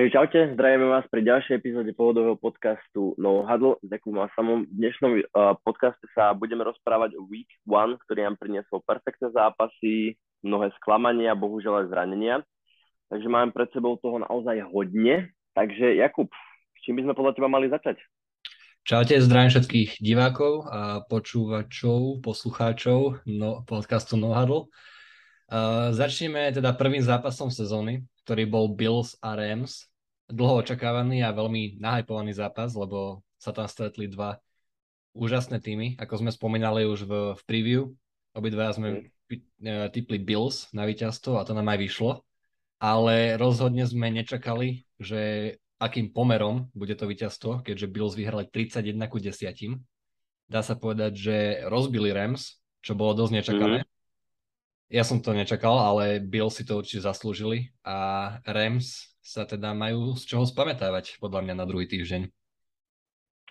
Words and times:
Takže 0.00 0.16
čaute, 0.16 0.56
zdravíme 0.56 0.88
vás 0.88 1.04
pri 1.12 1.20
ďalšej 1.28 1.60
epizóde 1.60 1.92
pohodového 1.92 2.32
podcastu 2.32 3.12
No 3.20 3.44
Huddle 3.44 3.76
s 3.84 3.86
Dekom 3.92 4.16
a 4.16 4.32
samom. 4.32 4.64
V 4.64 4.72
dnešnom 4.72 5.12
uh, 5.12 5.52
podcaste 5.60 6.08
sa 6.16 6.32
budeme 6.32 6.64
rozprávať 6.64 7.20
o 7.20 7.28
Week 7.28 7.44
1, 7.68 8.00
ktorý 8.08 8.24
nám 8.24 8.40
priniesol 8.40 8.80
perfektné 8.80 9.28
zápasy, 9.36 10.16
mnohé 10.40 10.72
sklamania, 10.80 11.36
bohužiaľ 11.36 11.84
aj 11.84 11.86
zranenia. 11.92 12.40
Takže 13.12 13.28
máme 13.28 13.52
pred 13.52 13.68
sebou 13.76 14.00
toho 14.00 14.24
naozaj 14.24 14.64
hodne. 14.72 15.36
Takže 15.52 16.00
Jakub, 16.00 16.32
s 16.32 16.80
čím 16.80 16.96
by 16.96 17.04
sme 17.04 17.12
podľa 17.20 17.36
teba 17.36 17.52
mali 17.52 17.68
začať? 17.68 18.00
Čaute, 18.88 19.20
zdravím 19.20 19.52
všetkých 19.52 20.00
divákov 20.00 20.64
a 20.64 21.04
počúvačov, 21.12 22.24
poslucháčov 22.24 23.28
no, 23.28 23.68
podcastu 23.68 24.16
No 24.16 24.32
Huddle. 24.32 24.72
Uh, 25.52 25.92
začneme 25.92 26.48
teda 26.56 26.72
prvým 26.72 27.04
zápasom 27.04 27.52
sezóny, 27.52 28.00
ktorý 28.24 28.48
bol 28.48 28.72
Bills 28.72 29.20
a 29.20 29.36
Rams. 29.36 29.89
Dlho 30.30 30.62
očakávaný 30.62 31.26
a 31.26 31.34
veľmi 31.34 31.82
nahypovaný 31.82 32.32
zápas, 32.34 32.72
lebo 32.78 33.22
sa 33.36 33.50
tam 33.50 33.66
stretli 33.66 34.06
dva 34.06 34.38
úžasné 35.14 35.58
týmy, 35.58 35.98
ako 35.98 36.22
sme 36.22 36.30
spomínali 36.30 36.86
už 36.86 37.06
v, 37.06 37.12
v 37.34 37.42
preview. 37.46 37.82
Obidva 38.30 38.70
sme 38.70 39.10
mm. 39.26 39.90
typli 39.90 40.22
Bills 40.22 40.70
na 40.70 40.86
víťazstvo 40.86 41.40
a 41.40 41.46
to 41.46 41.56
nám 41.56 41.66
aj 41.66 41.78
vyšlo. 41.82 42.12
Ale 42.80 43.36
rozhodne 43.36 43.84
sme 43.84 44.08
nečakali, 44.08 44.86
že 44.96 45.54
akým 45.82 46.12
pomerom 46.12 46.72
bude 46.72 46.94
to 46.96 47.08
víťazstvo, 47.08 47.64
keďže 47.64 47.90
Bills 47.90 48.14
vyhrali 48.16 48.48
31 48.48 48.96
ku 49.10 49.18
10. 49.20 49.80
Dá 50.50 50.60
sa 50.64 50.74
povedať, 50.78 51.12
že 51.16 51.36
rozbili 51.66 52.14
Rams, 52.14 52.60
čo 52.80 52.96
bolo 52.96 53.18
dosť 53.18 53.32
nečakané. 53.34 53.78
Mm. 53.84 53.99
Ja 54.90 55.06
som 55.06 55.22
to 55.22 55.30
nečakal, 55.30 55.78
ale 55.78 56.18
Bill 56.18 56.50
si 56.50 56.66
to 56.66 56.82
určite 56.82 57.06
zaslúžili 57.06 57.70
a 57.86 58.42
Rams 58.42 59.14
sa 59.22 59.46
teda 59.46 59.70
majú 59.70 60.18
z 60.18 60.26
čoho 60.26 60.42
spamätávať 60.42 61.22
podľa 61.22 61.46
mňa 61.46 61.54
na 61.54 61.62
druhý 61.62 61.86
týždeň. 61.86 62.26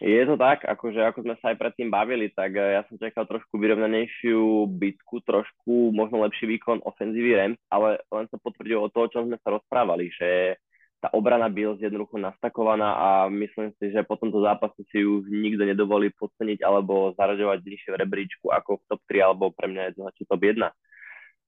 Je 0.04 0.24
to 0.28 0.36
tak, 0.36 0.68
akože 0.68 1.00
ako 1.00 1.24
sme 1.24 1.36
sa 1.40 1.56
aj 1.56 1.60
predtým 1.64 1.88
bavili, 1.88 2.28
tak 2.36 2.60
eh, 2.60 2.76
ja 2.76 2.84
som 2.92 3.00
čakal 3.00 3.24
trošku 3.24 3.56
vyrovnanejšiu 3.56 4.68
bitku, 4.68 5.24
trošku 5.24 5.96
možno 5.96 6.28
lepší 6.28 6.60
výkon 6.60 6.84
ofenzívy 6.84 7.32
Rams, 7.32 7.60
ale 7.72 8.04
len 8.12 8.28
sa 8.28 8.36
potvrdilo 8.36 8.92
to, 8.92 9.08
o 9.08 9.12
čom 9.12 9.32
sme 9.32 9.40
sa 9.40 9.56
rozprávali, 9.56 10.12
že 10.12 10.60
tá 11.00 11.08
obrana 11.16 11.48
Bills 11.48 11.80
je 11.80 11.88
jednoducho 11.88 12.20
nastakovaná 12.20 13.00
a 13.00 13.08
myslím 13.32 13.72
si, 13.80 13.96
že 13.96 14.04
po 14.04 14.20
tomto 14.20 14.44
zápase 14.44 14.84
si 14.92 15.08
ju 15.08 15.24
nikto 15.24 15.64
nedovolí 15.64 16.12
podceniť 16.20 16.60
alebo 16.60 17.16
zaraďovať 17.16 17.64
nižšie 17.64 17.96
v 17.96 18.00
rebríčku 18.04 18.52
ako 18.52 18.84
v 18.84 18.86
top 18.92 19.02
3 19.08 19.24
alebo 19.24 19.56
pre 19.56 19.72
mňa 19.72 19.96
je 19.96 20.04
to 20.04 20.28
top 20.28 20.44
1 20.44 20.60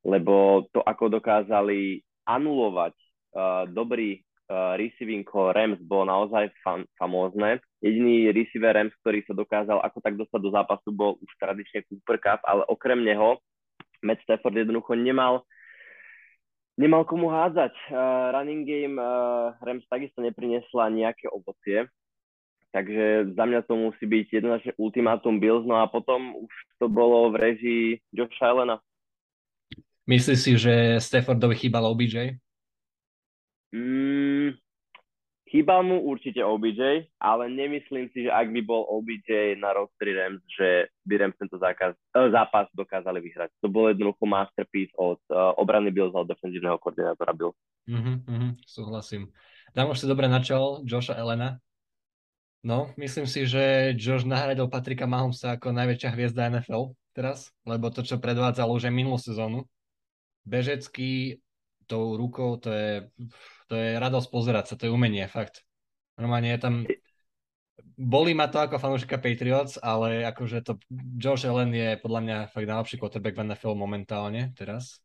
lebo 0.02 0.66
to, 0.74 0.82
ako 0.82 1.22
dokázali 1.22 2.02
anulovať 2.26 2.94
uh, 3.34 3.64
dobrý 3.70 4.22
uh, 4.50 4.78
receiving 4.78 5.26
core 5.26 5.54
Rams, 5.54 5.82
bolo 5.82 6.10
naozaj 6.10 6.50
fan, 6.66 6.86
famózne. 6.98 7.62
Jediný 7.82 8.30
receiver 8.34 8.74
Rams, 8.74 8.94
ktorý 9.02 9.26
sa 9.26 9.34
dokázal 9.34 9.82
ako 9.82 9.98
tak 10.02 10.18
dostať 10.18 10.40
do 10.42 10.50
zápasu, 10.54 10.90
bol 10.94 11.18
už 11.22 11.32
tradične 11.38 11.86
Cooper 11.90 12.18
Cup, 12.22 12.42
ale 12.46 12.66
okrem 12.70 13.02
neho 13.02 13.42
Matt 14.02 14.22
Stafford 14.26 14.58
jednoducho 14.58 14.98
nemal 14.98 15.46
nemal 16.82 17.06
komu 17.06 17.30
hádzať. 17.30 17.74
Uh, 17.94 18.34
running 18.34 18.66
game 18.66 18.98
uh, 18.98 19.54
Rams 19.62 19.86
takisto 19.86 20.24
neprinesla 20.26 20.90
nejaké 20.90 21.30
ovocie, 21.30 21.86
takže 22.74 23.38
za 23.38 23.44
mňa 23.46 23.62
to 23.70 23.74
musí 23.78 24.06
byť 24.08 24.28
jednoznačne 24.42 24.74
ultimátum 24.82 25.38
Bills, 25.38 25.68
no 25.68 25.78
a 25.78 25.86
potom 25.86 26.34
už 26.42 26.54
to 26.82 26.90
bolo 26.90 27.30
v 27.30 27.36
režii 27.38 27.86
Josh 28.10 28.42
Allena. 28.42 28.82
Myslíš 30.10 30.40
si, 30.40 30.52
že 30.58 30.98
Staffordovi 30.98 31.54
chýbal 31.54 31.86
OBJ? 31.86 32.38
Mm, 33.72 34.58
chýbal 35.48 35.84
mu 35.84 36.02
určite 36.04 36.42
OBJ, 36.42 37.12
ale 37.20 37.52
nemyslím 37.52 38.10
si, 38.16 38.26
že 38.26 38.32
ak 38.32 38.50
by 38.50 38.62
bol 38.66 38.88
OBJ 38.88 39.60
na 39.60 39.76
roster 39.76 40.10
Rams, 40.16 40.42
že 40.48 40.90
by 41.06 41.14
Rams 41.22 41.38
tento 41.38 41.60
zákaz, 41.60 41.94
eh, 41.94 42.30
zápas 42.32 42.66
dokázali 42.74 43.20
vyhrať. 43.20 43.52
To 43.62 43.68
bol 43.68 43.92
jednoducho 43.92 44.24
masterpiece 44.26 44.96
od 44.96 45.20
uh, 45.30 45.54
obrany 45.60 45.92
Bills 45.92 46.16
a 46.16 46.24
od 46.24 46.32
defenzívneho 46.32 46.80
koordinátora 46.80 47.36
Bills. 47.36 47.58
Mm-hmm, 47.86 48.18
mm-hmm, 48.26 48.52
súhlasím. 48.64 49.30
Dám 49.72 49.92
už 49.92 50.04
si 50.04 50.08
dobre 50.08 50.28
načal 50.28 50.84
Joša 50.84 51.16
Elena. 51.16 51.60
No, 52.62 52.94
myslím 52.94 53.26
si, 53.26 53.50
že 53.50 53.98
Josh 53.98 54.22
nahradil 54.22 54.70
Patrika 54.70 55.10
Mahomesa 55.10 55.58
ako 55.58 55.74
najväčšia 55.74 56.14
hviezda 56.14 56.46
NFL 56.46 56.94
teraz, 57.10 57.50
lebo 57.66 57.90
to, 57.90 58.06
čo 58.06 58.22
predvádzal 58.22 58.70
už 58.70 58.86
aj 58.86 58.94
minulú 58.94 59.18
sezónu, 59.18 59.66
bežecký 60.48 61.42
tou 61.86 62.16
rukou, 62.16 62.56
to 62.58 62.72
je, 62.72 62.92
to 63.68 63.76
je 63.76 64.00
radosť 64.00 64.28
pozerať 64.32 64.66
sa, 64.72 64.78
to 64.80 64.88
je 64.88 64.96
umenie, 64.96 65.28
fakt. 65.28 65.68
Normálne 66.16 66.56
je 66.56 66.60
tam, 66.62 66.76
bolí 68.00 68.32
ma 68.32 68.48
to 68.48 68.64
ako 68.64 68.80
fanúšika 68.80 69.20
Patriots, 69.20 69.76
ale 69.82 70.24
akože 70.24 70.64
to 70.64 70.80
Josh 71.20 71.44
Allen 71.44 71.76
je 71.76 72.00
podľa 72.00 72.22
mňa 72.24 72.38
fakt 72.50 72.68
najlepší 72.68 72.96
quarterback 72.96 73.36
v 73.36 73.44
NFL 73.52 73.76
momentálne 73.76 74.56
teraz. 74.56 75.04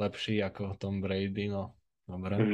Lepší 0.00 0.40
ako 0.40 0.80
Tom 0.80 1.04
Brady, 1.04 1.52
no. 1.52 1.76
Dobre. 2.08 2.40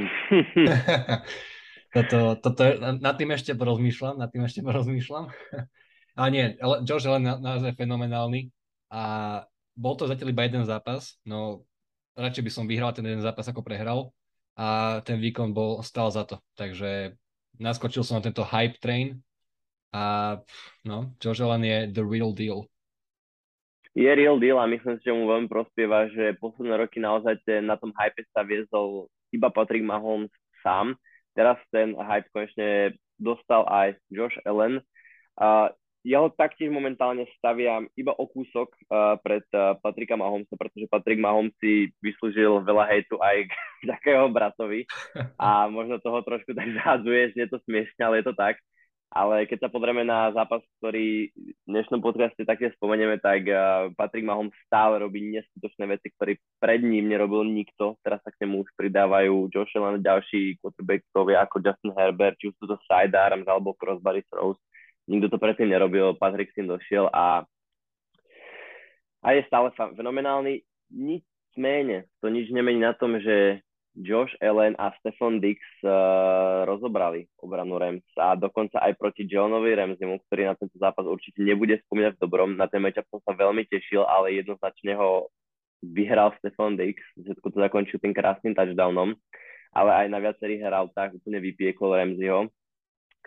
toto, 1.95 2.35
toto, 2.43 2.61
nad 2.99 3.15
tým 3.15 3.31
ešte 3.31 3.55
porozmýšľam, 3.55 4.19
nad 4.19 4.29
tým 4.29 4.43
ešte 4.43 4.61
porozmýšľam. 4.61 5.31
Ale 6.17 6.29
nie, 6.33 6.45
Josh 6.83 7.05
Allen 7.05 7.39
naozaj 7.39 7.77
fenomenálny 7.77 8.49
a 8.89 9.03
bol 9.77 9.93
to 9.93 10.09
zatiaľ 10.09 10.33
iba 10.33 10.49
jeden 10.49 10.65
zápas, 10.65 11.21
no 11.21 11.67
radšej 12.17 12.43
by 12.43 12.51
som 12.51 12.65
vyhral 12.65 12.91
ten 12.91 13.05
jeden 13.05 13.21
zápas 13.21 13.45
ako 13.45 13.61
prehral 13.61 14.11
a 14.57 14.99
ten 15.05 15.21
výkon 15.21 15.53
bol 15.53 15.85
stál 15.85 16.09
za 16.09 16.25
to. 16.25 16.41
Takže 16.57 17.13
naskočil 17.61 18.01
som 18.01 18.17
na 18.17 18.25
tento 18.25 18.41
hype 18.41 18.81
train 18.81 19.21
a 19.93 20.35
no, 20.81 21.13
Josh 21.21 21.39
Allen 21.39 21.63
je 21.63 21.77
the 21.93 22.03
real 22.03 22.33
deal. 22.33 22.65
Je 23.97 24.09
real 24.09 24.37
deal 24.37 24.57
a 24.61 24.69
myslím 24.69 24.97
si, 25.01 25.09
že 25.09 25.15
mu 25.15 25.25
veľmi 25.25 25.49
prospieva, 25.49 26.05
že 26.09 26.37
posledné 26.37 26.77
roky 26.77 27.01
naozaj 27.01 27.41
na 27.65 27.77
tom 27.77 27.93
hype 27.97 28.21
sa 28.29 28.45
viezol 28.45 29.09
iba 29.33 29.49
Patrick 29.49 29.81
Mahomes 29.85 30.33
sám. 30.61 30.97
Teraz 31.33 31.57
ten 31.69 31.97
hype 31.97 32.29
konečne 32.33 32.97
dostal 33.17 33.65
aj 33.65 33.97
Josh 34.09 34.37
Allen. 34.45 34.81
Uh, 35.37 35.69
ja 36.07 36.23
ho 36.23 36.31
taktiež 36.31 36.71
momentálne 36.71 37.27
staviam 37.35 37.83
iba 37.99 38.15
o 38.15 38.23
kúsok 38.31 38.71
uh, 38.87 39.19
pred 39.19 39.43
uh, 39.51 39.75
Patrika 39.83 40.15
Mahomesa, 40.15 40.55
pretože 40.55 40.87
Patrik 40.87 41.19
Mahomes 41.19 41.51
si 41.59 41.91
vyslúžil 41.99 42.63
veľa 42.63 42.87
hejtu 42.95 43.19
aj 43.19 43.37
k 43.43 43.53
takého 43.91 44.31
bratovi 44.31 44.87
a 45.35 45.67
možno 45.67 45.99
toho 45.99 46.23
trošku 46.23 46.55
tak 46.55 46.71
zhádzuje, 46.71 47.35
že 47.35 47.39
je 47.43 47.49
to 47.51 47.59
smiešne, 47.67 48.01
ale 48.07 48.23
je 48.23 48.31
to 48.31 48.35
tak. 48.39 48.55
Ale 49.07 49.47
keď 49.47 49.67
sa 49.67 49.69
pozrieme 49.71 50.03
na 50.03 50.35
zápas, 50.35 50.59
ktorý 50.83 51.31
v 51.31 51.63
dnešnom 51.63 52.03
podcaste 52.03 52.43
také 52.43 52.75
spomenieme, 52.75 53.19
tak 53.23 53.43
uh, 53.47 53.91
Patrick 53.95 54.23
Mahomes 54.23 54.55
stále 54.67 55.03
robí 55.03 55.23
neskutočné 55.31 55.91
veci, 55.91 56.11
ktoré 56.15 56.39
pred 56.59 56.83
ním 56.83 57.07
nerobil 57.07 57.47
nikto. 57.47 57.99
Teraz 58.03 58.19
sa 58.23 58.31
k 58.31 58.47
nemu 58.47 58.67
už 58.67 58.69
pridávajú 58.79 59.47
Josh 59.51 59.75
Allen, 59.79 60.03
ďalší 60.03 60.59
quarterbackovia 60.59 61.43
ako 61.43 61.55
Justin 61.63 61.95
Herbert, 61.95 62.35
či 62.39 62.51
už 62.51 62.55
sú 62.59 62.65
to 62.67 62.75
sidearms 62.83 63.47
alebo 63.47 63.75
crossbody 63.79 64.23
throws 64.27 64.59
nikto 65.07 65.31
to 65.31 65.37
predtým 65.39 65.71
nerobil, 65.71 66.13
Patrick 66.19 66.51
si 66.51 66.61
došiel 66.61 67.07
a, 67.09 67.47
a 69.23 69.27
je 69.33 69.41
stále 69.47 69.71
fenomenálny. 69.75 70.61
Nič 70.91 71.23
mene, 71.59 72.07
to 72.21 72.31
nič 72.31 72.51
nemení 72.51 72.79
na 72.83 72.93
tom, 72.93 73.19
že 73.19 73.63
Josh 73.97 74.37
Allen 74.45 74.77
a 74.77 74.93
Stefan 75.01 75.41
Dix 75.41 75.57
uh, 75.81 76.69
rozobrali 76.69 77.25
obranu 77.41 77.81
Rams 77.81 78.05
a 78.13 78.37
dokonca 78.37 78.77
aj 78.77 78.93
proti 78.93 79.25
Johnovi 79.25 79.73
Ramseymu, 79.73 80.21
ktorý 80.29 80.53
na 80.53 80.53
tento 80.53 80.77
zápas 80.77 81.01
určite 81.01 81.41
nebude 81.41 81.81
spomínať 81.89 82.13
v 82.13 82.21
dobrom. 82.21 82.53
Na 82.53 82.69
ten 82.69 82.77
matchup 82.77 83.09
som 83.09 83.19
sa 83.25 83.33
veľmi 83.33 83.65
tešil, 83.65 84.05
ale 84.05 84.37
jednoznačne 84.37 84.93
ho 85.01 85.33
vyhral 85.81 86.29
Stefan 86.37 86.77
Dix, 86.77 87.01
všetko 87.17 87.47
to 87.49 87.57
zakončil 87.57 87.97
tým 87.97 88.13
krásnym 88.13 88.53
touchdownom, 88.53 89.17
ale 89.73 89.91
aj 90.05 90.07
na 90.13 90.21
viacerých 90.21 90.61
hrautách 90.69 91.17
úplne 91.17 91.41
vypiekol 91.41 91.97
Ramseyho 91.97 92.53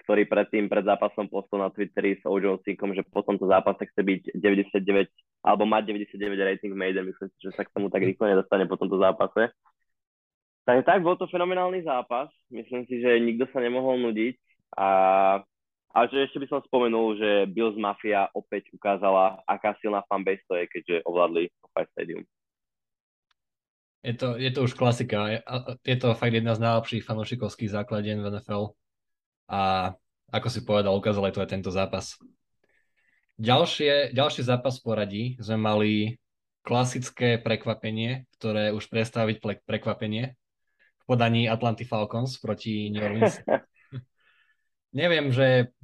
ktorý 0.02 0.24
predtým 0.26 0.66
pred 0.66 0.84
zápasom 0.84 1.28
postol 1.28 1.60
na 1.62 1.70
Twitteri 1.70 2.16
s 2.18 2.24
Ojo 2.24 2.58
Cinkom, 2.64 2.96
že 2.96 3.04
po 3.06 3.20
tomto 3.20 3.44
zápase 3.46 3.84
chce 3.86 4.00
byť 4.00 4.22
99 4.36 5.10
alebo 5.44 5.64
mať 5.64 5.92
99 5.92 6.16
rating 6.36 6.72
Maiden, 6.76 7.08
myslím 7.08 7.28
si, 7.32 7.38
že 7.48 7.52
sa 7.56 7.64
k 7.64 7.72
tomu 7.72 7.88
tak 7.88 8.04
rýchlo 8.04 8.28
nedostane 8.28 8.68
po 8.68 8.76
tomto 8.76 9.00
zápase. 9.00 9.52
Takže 10.68 10.82
tak, 10.84 11.00
bol 11.00 11.16
to 11.16 11.26
fenomenálny 11.26 11.82
zápas. 11.82 12.28
Myslím 12.52 12.84
si, 12.84 13.00
že 13.00 13.16
nikto 13.18 13.48
sa 13.50 13.64
nemohol 13.64 13.96
nudiť. 13.98 14.36
A, 14.76 14.88
a 15.90 15.98
že 16.06 16.28
ešte 16.28 16.38
by 16.38 16.46
som 16.46 16.60
spomenul, 16.62 17.16
že 17.16 17.30
Bills 17.50 17.74
Mafia 17.80 18.28
opäť 18.36 18.70
ukázala, 18.70 19.40
aká 19.48 19.74
silná 19.80 20.04
fanbase 20.06 20.44
to 20.46 20.54
je, 20.60 20.64
keďže 20.68 20.96
ovládli 21.08 21.48
SoFi 21.58 21.84
Stadium. 21.96 22.22
Je 24.00 24.14
to, 24.16 24.40
je 24.40 24.50
to 24.52 24.64
už 24.64 24.72
klasika. 24.76 25.44
Je 25.84 25.96
to 26.00 26.16
fakt 26.16 26.32
jedna 26.32 26.56
z 26.56 26.64
najlepších 26.64 27.04
fanúšikovských 27.04 27.68
základien 27.68 28.20
v 28.24 28.32
NFL 28.32 28.72
a 29.50 29.92
ako 30.30 30.48
si 30.48 30.62
povedal, 30.62 30.94
ukázal 30.94 31.26
aj 31.26 31.34
to 31.34 31.42
aj 31.42 31.50
tento 31.50 31.70
zápas. 31.74 32.14
Ďalšie, 33.40 34.14
ďalší 34.14 34.46
zápas 34.46 34.78
v 34.78 34.84
poradí 34.86 35.24
sme 35.42 35.58
mali 35.58 35.92
klasické 36.62 37.40
prekvapenie, 37.40 38.30
ktoré 38.38 38.70
už 38.70 38.86
prestáviť 38.86 39.42
prekvapenie 39.66 40.38
v 41.02 41.04
podaní 41.08 41.50
Atlanty 41.50 41.82
Falcons 41.82 42.38
proti 42.38 42.94
New 42.94 43.02
Orleans. 43.02 43.42
Neviem, 45.00 45.34
že 45.34 45.74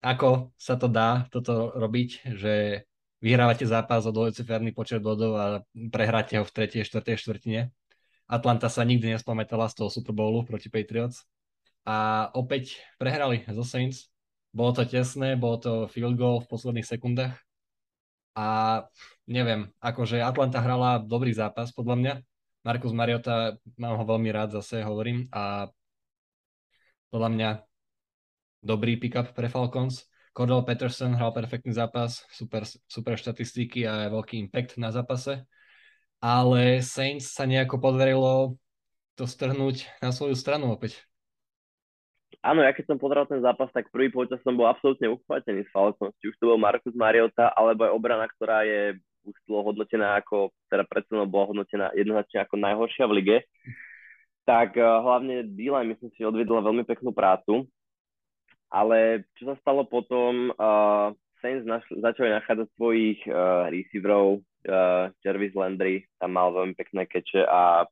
ako 0.00 0.56
sa 0.56 0.80
to 0.80 0.88
dá 0.88 1.28
toto 1.28 1.76
robiť, 1.76 2.32
že 2.40 2.86
vyhrávate 3.20 3.68
zápas 3.68 4.08
o 4.08 4.14
dvojciferný 4.16 4.72
počet 4.72 5.04
bodov 5.04 5.36
a 5.36 5.46
prehráte 5.92 6.40
ho 6.40 6.44
v 6.46 6.54
tretej, 6.56 6.88
štvrtej 6.88 7.20
štvrtine. 7.20 7.60
Atlanta 8.30 8.72
sa 8.72 8.86
nikdy 8.86 9.12
nespamätala 9.12 9.68
z 9.68 9.82
toho 9.82 9.90
Super 9.92 10.16
Bowlu 10.16 10.46
proti 10.48 10.72
Patriots. 10.72 11.26
A 11.90 12.30
opäť 12.38 12.78
prehrali 13.02 13.42
zo 13.50 13.66
Saints. 13.66 14.06
Bolo 14.54 14.78
to 14.78 14.86
tesné, 14.86 15.34
bolo 15.34 15.58
to 15.58 15.72
field 15.90 16.14
goal 16.14 16.38
v 16.38 16.46
posledných 16.46 16.86
sekundách. 16.86 17.34
A 18.38 18.46
neviem, 19.26 19.74
akože 19.82 20.22
Atlanta 20.22 20.62
hrala 20.62 21.02
dobrý 21.02 21.34
zápas 21.34 21.74
podľa 21.74 21.96
mňa. 21.98 22.14
Markus 22.62 22.94
Mariota, 22.94 23.58
mám 23.74 23.98
ho 23.98 24.04
veľmi 24.06 24.30
rád, 24.30 24.62
zase 24.62 24.86
hovorím. 24.86 25.26
A 25.34 25.66
podľa 27.10 27.30
mňa 27.34 27.50
dobrý 28.62 28.94
pick-up 29.02 29.34
pre 29.34 29.50
Falcons. 29.50 30.06
Cordell 30.30 30.62
Peterson 30.62 31.18
hral 31.18 31.34
perfektný 31.34 31.74
zápas, 31.74 32.22
super, 32.30 32.62
super 32.86 33.18
štatistiky 33.18 33.82
a 33.82 34.06
veľký 34.06 34.38
impact 34.38 34.78
na 34.78 34.94
zápase 34.94 35.42
ale 36.20 36.84
Saints 36.84 37.32
sa 37.32 37.48
nejako 37.48 37.80
podarilo 37.80 38.60
to 39.16 39.24
strhnúť 39.24 39.88
na 40.04 40.12
svoju 40.12 40.36
stranu 40.36 40.68
opäť. 40.68 41.00
Áno, 42.40 42.64
ja 42.64 42.72
keď 42.72 42.88
som 42.88 42.96
pozeral 42.96 43.28
ten 43.28 43.44
zápas, 43.44 43.68
tak 43.68 43.92
prvý 43.92 44.08
počas 44.08 44.40
som 44.40 44.56
bol 44.56 44.64
absolútne 44.64 45.12
uchvatený 45.12 45.68
z 45.68 45.72
Falcons. 45.76 46.16
Či 46.24 46.32
už 46.32 46.36
to 46.40 46.48
bol 46.48 46.56
Marcus 46.56 46.96
Mariota, 46.96 47.52
alebo 47.52 47.84
aj 47.84 47.92
obrana, 47.92 48.24
ktorá 48.32 48.64
je 48.64 48.96
už 49.28 49.36
hodnotená 49.52 50.16
ako, 50.24 50.48
teda 50.72 50.88
predsedom 50.88 51.28
bola 51.28 51.52
hodnotená 51.52 51.92
jednoznačne 51.92 52.40
ako 52.40 52.56
najhoršia 52.56 53.04
v 53.04 53.16
lige. 53.20 53.36
Tak 54.48 54.72
uh, 54.80 55.04
hlavne 55.04 55.52
d 55.52 55.68
myslím 55.68 56.10
si, 56.16 56.24
odvedla 56.24 56.64
veľmi 56.64 56.88
peknú 56.88 57.12
prácu. 57.12 57.68
Ale 58.72 59.28
čo 59.36 59.52
sa 59.52 59.60
stalo 59.60 59.84
potom, 59.84 60.56
uh, 60.56 61.12
Saints 61.44 61.68
naš- 61.68 61.92
začali 61.92 62.32
nachádzať 62.32 62.72
svojich 62.72 63.20
uh, 63.28 63.68
receiverov, 63.68 64.40
uh, 64.64 65.12
Jarvis 65.20 65.52
Landry 65.52 66.08
tam 66.16 66.40
mal 66.40 66.56
veľmi 66.56 66.72
pekné 66.72 67.04
keče 67.04 67.44
a 67.44 67.84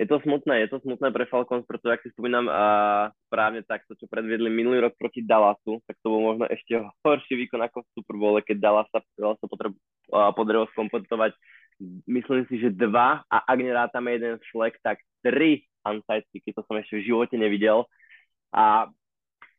je 0.00 0.06
to 0.08 0.16
smutné, 0.24 0.64
je 0.64 0.68
to 0.72 0.78
smutné 0.80 1.12
pre 1.12 1.28
Falcons, 1.28 1.68
pretože 1.68 1.92
ak 1.92 2.02
si 2.02 2.10
spomínam 2.16 2.48
uh, 2.48 3.12
správne 3.28 3.60
tak 3.66 3.84
to, 3.86 3.92
čo 3.94 4.08
predviedli 4.08 4.48
minulý 4.48 4.88
rok 4.88 4.96
proti 4.96 5.20
Dallasu, 5.20 5.84
tak 5.84 6.00
to 6.00 6.08
bol 6.08 6.32
možno 6.32 6.48
ešte 6.48 6.80
horší 7.04 7.34
výkon 7.44 7.60
ako 7.60 7.84
v 7.84 7.92
Super 8.00 8.16
Bowl, 8.16 8.34
keď 8.40 8.56
Dallas 8.58 8.88
sa, 8.88 9.04
Dallas 9.14 9.38
sa 9.38 9.46
podarilo 10.32 10.66
skompetovať 10.72 11.36
myslím 12.06 12.46
si, 12.46 12.60
že 12.62 12.70
dva 12.74 13.26
a 13.26 13.36
ak 13.42 13.58
nerátame 13.58 14.14
jeden 14.14 14.38
flag, 14.50 14.76
tak 14.82 15.02
tri 15.24 15.66
onside 15.82 16.26
kicky, 16.30 16.54
to 16.54 16.62
som 16.66 16.78
ešte 16.78 17.02
v 17.02 17.06
živote 17.06 17.34
nevidel. 17.34 17.86
A 18.54 18.86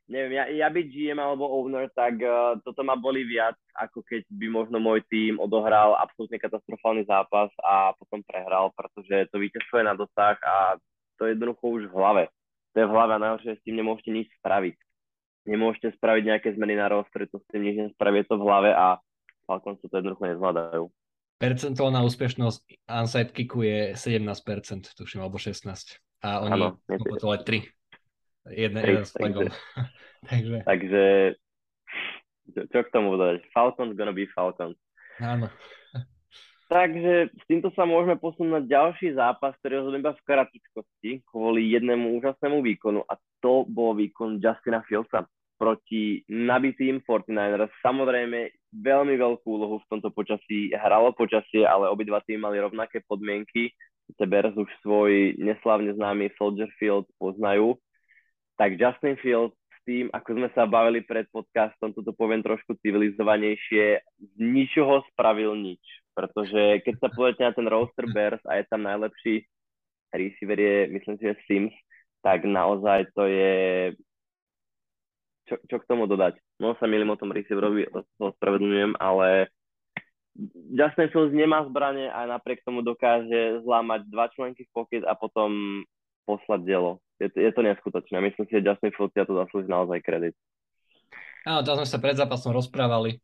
neviem, 0.08 0.36
ja, 0.36 0.44
ja 0.52 0.68
byť 0.68 0.86
GM 0.92 1.20
alebo 1.20 1.48
owner, 1.48 1.88
tak 1.96 2.20
uh, 2.20 2.60
toto 2.64 2.84
ma 2.84 3.00
boli 3.00 3.24
viac, 3.24 3.56
ako 3.76 4.04
keď 4.04 4.28
by 4.28 4.48
možno 4.52 4.78
môj 4.84 5.04
tým 5.08 5.40
odohral 5.40 5.96
absolútne 5.96 6.40
katastrofálny 6.40 7.08
zápas 7.08 7.50
a 7.64 7.96
potom 7.96 8.20
prehral, 8.28 8.76
pretože 8.76 9.32
to 9.32 9.40
víťazstvo 9.40 9.80
je 9.80 9.86
na 9.88 9.96
dosah 9.96 10.38
a 10.44 10.76
to 11.16 11.28
je 11.28 11.34
jednoducho 11.38 11.66
už 11.68 11.84
v 11.88 11.96
hlave. 11.96 12.24
To 12.74 12.78
je 12.84 12.90
v 12.90 12.94
hlave 12.94 13.12
a 13.16 13.24
najhoršie 13.24 13.54
s 13.56 13.64
tým 13.64 13.80
nemôžete 13.80 14.12
nič 14.12 14.28
spraviť. 14.42 14.76
Nemôžete 15.44 15.96
spraviť 16.00 16.24
nejaké 16.24 16.50
zmeny 16.56 16.76
na 16.80 16.88
roster, 16.92 17.28
to 17.28 17.40
s 17.40 17.48
tým 17.52 17.64
nič 17.64 17.76
nespraví, 17.80 18.24
je 18.24 18.28
to 18.28 18.40
v 18.40 18.46
hlave 18.48 18.72
a 18.76 19.00
Falcons 19.48 19.80
to 19.84 19.92
jednoducho 19.92 20.24
nezvládajú. 20.24 20.84
Percentuálna 21.44 22.08
úspešnosť 22.08 22.88
onside 22.88 23.32
kicku 23.36 23.68
je 23.68 24.00
17%, 24.00 24.96
tuším, 24.96 25.28
alebo 25.28 25.36
16. 25.36 25.68
A 26.24 26.40
oni 26.40 26.56
ano, 26.56 26.80
3 26.80 27.83
Jedne, 28.51 28.80
jeden 28.84 29.06
s 29.07 29.13
takže, 29.16 29.48
takže... 30.28 30.57
takže 30.68 31.04
čo, 32.51 32.80
k 32.84 32.92
tomu 32.92 33.16
dodať? 33.16 33.48
Falcons 33.56 33.95
gonna 33.95 34.12
be 34.12 34.28
Falcons. 34.36 34.75
Áno. 35.24 35.48
Takže 36.68 37.30
s 37.30 37.44
týmto 37.45 37.69
sa 37.78 37.86
môžeme 37.86 38.18
posunúť 38.18 38.50
na 38.50 38.62
ďalší 38.66 39.13
zápas, 39.13 39.54
ktorý 39.62 39.84
rozhodne 39.84 40.01
iba 40.01 40.18
v 40.18 40.25
kratičkosti 40.25 41.12
kvôli 41.30 41.69
jednému 41.69 42.18
úžasnému 42.18 42.66
výkonu 42.66 43.06
a 43.06 43.13
to 43.45 43.68
bol 43.69 43.94
výkon 43.94 44.42
Justina 44.42 44.81
Fieldsa 44.89 45.30
proti 45.62 46.25
nabitým 46.25 47.06
49ers. 47.06 47.69
Samozrejme, 47.86 48.74
veľmi 48.74 49.16
veľkú 49.22 49.46
úlohu 49.46 49.86
v 49.86 49.89
tomto 49.92 50.10
počasí 50.10 50.74
hralo 50.74 51.13
počasie, 51.13 51.62
ale 51.62 51.94
obidva 51.94 52.25
tým 52.25 52.42
mali 52.42 52.57
rovnaké 52.57 53.06
podmienky. 53.06 53.69
Bears 54.24 54.57
už 54.57 54.68
svoj 54.81 55.38
neslavne 55.39 55.94
známy 55.94 56.34
Soldier 56.36 56.68
Field 56.81 57.06
poznajú 57.22 57.78
tak 58.58 58.78
Justin 58.78 59.18
Fields 59.20 59.56
s 59.56 59.80
tým, 59.84 60.08
ako 60.14 60.30
sme 60.38 60.50
sa 60.54 60.64
bavili 60.70 61.04
pred 61.04 61.28
podcastom, 61.34 61.92
toto 61.92 62.16
poviem 62.16 62.46
trošku 62.46 62.78
civilizovanejšie, 62.80 63.86
z 64.04 64.36
ničoho 64.40 65.04
spravil 65.12 65.58
nič. 65.58 65.82
Pretože 66.14 66.86
keď 66.86 66.96
sa 67.02 67.10
pozrite 67.10 67.42
na 67.42 67.54
ten 67.54 67.66
roster 67.66 68.06
Bears 68.14 68.42
a 68.46 68.62
je 68.62 68.66
tam 68.70 68.86
najlepší 68.86 69.44
receiver 70.14 70.60
je, 70.60 70.78
myslím 70.94 71.16
si, 71.18 71.24
že 71.26 71.42
Sims, 71.50 71.76
tak 72.22 72.46
naozaj 72.46 73.10
to 73.18 73.26
je... 73.26 73.56
Čo, 75.44 75.60
čo 75.68 75.76
k 75.84 75.88
tomu 75.90 76.08
dodať? 76.08 76.40
No 76.62 76.78
sa 76.80 76.88
milím 76.88 77.12
o 77.12 77.20
tom 77.20 77.36
receiverovi, 77.36 77.92
to 77.92 78.32
ospravedlňujem, 78.32 78.96
ale 78.96 79.52
Justin 80.72 81.12
Fields 81.12 81.36
nemá 81.36 81.62
zbranie 81.68 82.10
a 82.10 82.26
napriek 82.26 82.64
tomu 82.64 82.82
dokáže 82.82 83.62
zlámať 83.62 84.08
dva 84.10 84.32
členky 84.34 84.66
v 84.66 84.74
pocket 84.74 85.04
a 85.04 85.14
potom 85.14 85.84
poslať 86.25 86.62
dielo 86.64 87.04
je, 87.24 87.30
to, 87.31 87.38
je 87.40 87.52
to 87.56 87.62
neskutočné. 87.64 88.18
Myslím 88.20 88.46
si, 88.48 88.54
že 88.60 88.66
Justin 88.66 88.92
Fields 88.92 89.16
to 89.16 89.34
zaslúži 89.34 89.70
naozaj 89.72 90.00
kredit. 90.04 90.36
Áno, 91.48 91.64
tam 91.64 91.80
sme 91.80 91.88
sa 91.88 92.00
pred 92.00 92.16
zápasom 92.16 92.56
rozprávali, 92.56 93.20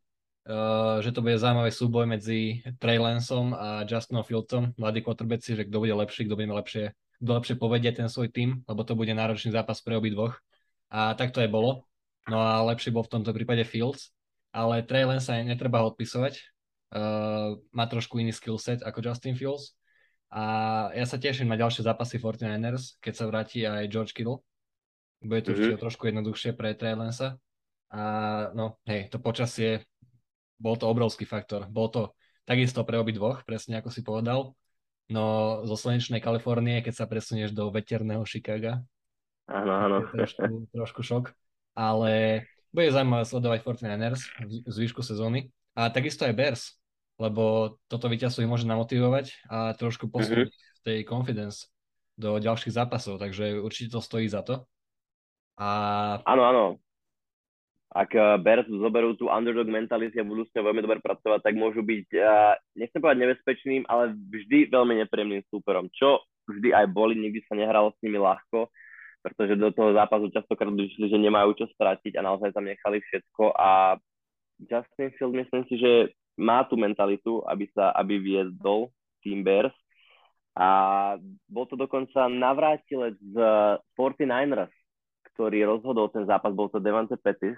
uh, 0.47 0.99
že 0.99 1.15
to 1.15 1.23
bude 1.23 1.39
zaujímavý 1.39 1.71
súboj 1.71 2.05
medzi 2.07 2.63
Trey 2.79 2.99
Lanceom 2.99 3.55
a 3.55 3.87
Justinom 3.87 4.27
Fieldsom, 4.27 4.75
mladí 4.75 4.99
quarterbacki, 4.99 5.55
že 5.55 5.63
kto 5.67 5.77
bude 5.79 5.95
lepší, 5.95 6.27
kto 6.27 6.35
bude 6.35 6.51
lepšie, 6.51 6.91
kto 7.23 7.31
lepšie 7.31 7.55
povedie 7.55 7.91
ten 7.95 8.11
svoj 8.11 8.27
tým, 8.31 8.63
lebo 8.67 8.83
to 8.83 8.95
bude 8.95 9.11
náročný 9.11 9.55
zápas 9.55 9.79
pre 9.79 9.95
obidvoch. 9.95 10.35
A 10.91 11.15
tak 11.15 11.31
to 11.31 11.39
aj 11.39 11.51
bolo. 11.51 11.87
No 12.27 12.43
a 12.43 12.59
lepší 12.67 12.91
bol 12.91 13.07
v 13.07 13.13
tomto 13.19 13.31
prípade 13.31 13.63
Fields, 13.63 14.11
ale 14.51 14.83
Trey 14.83 15.07
Lance 15.07 15.31
sa 15.31 15.39
netreba 15.39 15.79
odpisovať. 15.87 16.43
Uh, 16.89 17.61
má 17.69 17.85
trošku 17.85 18.17
iný 18.17 18.33
skill 18.33 18.57
set 18.57 18.81
ako 18.81 19.05
Justin 19.05 19.37
Fields 19.37 19.78
a 20.29 20.43
ja 20.93 21.05
sa 21.09 21.17
teším 21.17 21.49
na 21.49 21.57
ďalšie 21.57 21.81
zápasy 21.81 22.21
49ers, 22.21 23.01
keď 23.01 23.13
sa 23.17 23.25
vráti 23.25 23.65
aj 23.65 23.89
George 23.89 24.13
Kittle. 24.13 24.45
Bude 25.25 25.41
to 25.41 25.51
mm-hmm. 25.51 25.81
trošku 25.81 26.05
jednoduchšie 26.05 26.53
pre 26.53 26.77
Treylensa. 26.77 27.41
A 27.89 28.01
no, 28.53 28.77
hej, 28.85 29.09
to 29.09 29.17
počasie, 29.17 29.83
bol 30.61 30.77
to 30.77 30.85
obrovský 30.85 31.25
faktor. 31.25 31.65
Bol 31.65 31.89
to 31.89 32.01
takisto 32.45 32.85
pre 32.85 33.01
obi 33.01 33.17
dvoch, 33.17 33.41
presne 33.41 33.81
ako 33.81 33.89
si 33.89 34.05
povedal. 34.05 34.53
No 35.09 35.25
zo 35.65 35.73
slnečnej 35.73 36.21
Kalifornie, 36.21 36.85
keď 36.85 36.93
sa 36.93 37.09
presunieš 37.09 37.49
do 37.49 37.73
veterného 37.73 38.21
Chicaga, 38.29 38.85
áno, 39.49 39.73
áno. 39.73 39.97
trošku, 40.13 40.69
trošku 40.69 41.01
šok. 41.01 41.33
Ale 41.73 42.45
bude 42.69 42.93
zaujímavé 42.93 43.25
sledovať 43.25 43.59
49ers 43.65 44.21
v 44.45 44.69
zvýšku 44.69 45.01
sezóny. 45.01 45.49
A 45.73 45.89
takisto 45.89 46.29
aj 46.29 46.37
Bears, 46.37 46.78
lebo 47.19 47.75
toto 47.91 48.07
víťazstvo 48.07 48.47
ich 48.47 48.51
môže 48.51 48.65
namotivovať 48.65 49.45
a 49.51 49.75
trošku 49.75 50.07
mhm. 50.07 50.11
posunúť 50.11 50.51
mm-hmm. 50.55 50.83
tej 50.87 50.99
confidence 51.03 51.67
do 52.19 52.39
ďalších 52.39 52.75
zápasov, 52.75 53.19
takže 53.19 53.63
určite 53.63 53.95
to 53.95 54.03
stojí 54.03 54.27
za 54.27 54.43
to. 54.43 54.67
A... 55.59 55.69
Áno, 56.27 56.43
áno. 56.43 56.65
Ak 57.89 58.13
uh, 58.13 58.37
Bears 58.37 58.69
zoberú 58.69 59.17
tú 59.17 59.31
underdog 59.31 59.65
mentality 59.65 60.21
a 60.21 60.27
budú 60.27 60.45
s 60.45 60.53
ňou 60.53 60.71
veľmi 60.71 60.83
dobre 60.83 60.99
pracovať, 61.01 61.41
tak 61.41 61.55
môžu 61.57 61.81
byť, 61.81 62.07
uh, 62.21 62.53
nechcem 62.77 63.01
povedať 63.01 63.19
nebezpečným, 63.23 63.81
ale 63.89 64.13
vždy 64.13 64.69
veľmi 64.69 64.99
nepríjemným 65.03 65.41
súperom, 65.49 65.89
čo 65.89 66.21
vždy 66.45 66.69
aj 66.69 66.85
boli, 66.91 67.17
nikdy 67.17 67.41
sa 67.49 67.57
nehralo 67.57 67.89
s 67.95 67.99
nimi 68.05 68.21
ľahko, 68.21 68.69
pretože 69.25 69.57
do 69.57 69.73
toho 69.73 69.97
zápasu 69.97 70.29
častokrát 70.29 70.69
vyšli, 70.69 71.09
že 71.09 71.17
nemajú 71.17 71.57
čo 71.57 71.65
stratiť 71.71 72.13
a 72.19 72.25
naozaj 72.25 72.53
tam 72.53 72.69
nechali 72.69 73.01
všetko 73.01 73.57
a 73.57 73.97
Justin 74.59 75.09
Field 75.15 75.33
myslím 75.39 75.63
si, 75.71 75.79
že 75.79 75.91
má 76.39 76.63
tú 76.63 76.79
mentalitu, 76.79 77.43
aby 77.43 77.67
sa, 77.75 77.91
aby 77.99 78.15
viedol 78.17 78.95
Team 79.19 79.43
Bears. 79.43 79.75
A 80.55 80.67
bol 81.47 81.67
to 81.67 81.75
dokonca 81.75 82.31
navrátilec 82.31 83.15
z 83.19 83.37
49ers, 83.95 84.73
ktorý 85.35 85.67
rozhodol 85.67 86.07
ten 86.11 86.23
zápas, 86.23 86.55
bol 86.55 86.71
to 86.71 86.83
Devante 86.83 87.15
Pettis, 87.19 87.55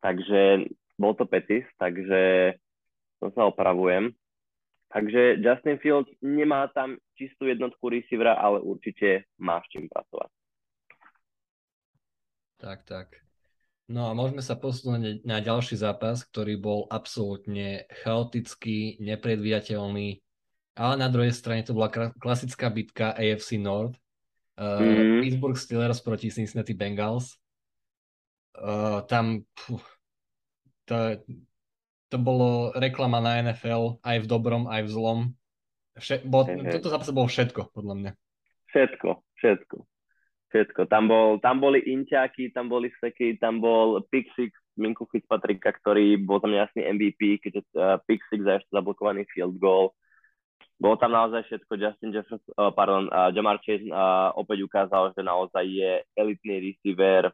takže 0.00 0.68
bol 0.96 1.16
to 1.16 1.24
Pettis, 1.24 1.64
takže 1.76 2.54
to 3.20 3.28
sa 3.36 3.48
opravujem. 3.48 4.12
Takže 4.90 5.38
Justin 5.38 5.78
Fields 5.78 6.10
nemá 6.18 6.66
tam 6.74 6.98
čistú 7.14 7.46
jednotku 7.46 7.92
receivera, 7.92 8.34
ale 8.34 8.58
určite 8.58 9.28
má 9.38 9.62
s 9.62 9.66
čím 9.70 9.86
pracovať. 9.86 10.30
Tak, 12.60 12.78
tak. 12.84 13.29
No 13.90 14.06
a 14.06 14.14
môžeme 14.14 14.38
sa 14.38 14.54
posunúť 14.54 15.26
na 15.26 15.42
ďalší 15.42 15.74
zápas, 15.74 16.22
ktorý 16.22 16.54
bol 16.62 16.80
absolútne 16.86 17.90
chaotický, 18.06 19.02
nepredvidateľný, 19.02 20.22
ale 20.78 20.94
na 20.94 21.10
druhej 21.10 21.34
strane 21.34 21.66
to 21.66 21.74
bola 21.74 21.90
klasická 22.22 22.70
bitka 22.70 23.10
AFC 23.18 23.58
North, 23.58 23.98
Uh, 24.60 24.76
mm. 24.76 25.20
Pittsburgh 25.24 25.56
Steelers 25.56 26.04
proti 26.04 26.28
Cincinnati 26.28 26.76
Bengals. 26.76 27.40
Uh, 28.52 29.00
tam 29.08 29.40
puf, 29.56 29.80
to, 30.84 31.16
to 32.12 32.16
bolo 32.20 32.68
reklama 32.76 33.24
na 33.24 33.40
NFL 33.40 34.04
aj 34.04 34.20
v 34.20 34.26
dobrom, 34.28 34.68
aj 34.68 34.84
v 34.84 34.90
zlom. 34.92 35.18
Vše, 35.96 36.28
hey, 36.28 36.60
hey. 36.60 36.72
Toto 36.76 36.92
zápas 36.92 37.08
bolo 37.08 37.24
všetko, 37.32 37.72
podľa 37.72 37.94
mňa. 37.96 38.10
Všetko, 38.68 39.08
všetko. 39.40 39.76
Všetko. 40.50 40.90
Tam, 40.90 41.06
bol, 41.06 41.38
tam 41.38 41.62
boli 41.62 41.78
inťáky, 41.78 42.50
tam 42.50 42.66
boli 42.66 42.90
seky, 42.98 43.38
tam 43.38 43.62
bol 43.62 44.02
Pixix 44.10 44.50
Minku 44.74 45.06
Fitzpatricka, 45.06 45.70
ktorý 45.78 46.18
bol 46.18 46.42
tam 46.42 46.50
jasný 46.50 46.90
MVP, 46.90 47.38
keďže 47.38 47.62
uh, 47.78 48.02
Pixix 48.02 48.42
za 48.42 48.58
ešte 48.58 48.74
zablokovaný 48.74 49.30
field 49.30 49.54
goal. 49.62 49.94
Bolo 50.80 50.98
tam 50.98 51.14
naozaj 51.14 51.46
všetko. 51.46 51.78
Justin 51.78 52.10
Jefferson, 52.10 52.50
uh, 52.58 52.74
pardon, 52.74 53.06
uh, 53.14 53.30
Jamar 53.30 53.62
Chase 53.62 53.86
uh, 53.94 54.34
opäť 54.34 54.66
ukázal, 54.66 55.14
že 55.14 55.22
naozaj 55.22 55.64
je 55.70 56.02
elitný 56.18 56.72
receiver. 56.72 57.30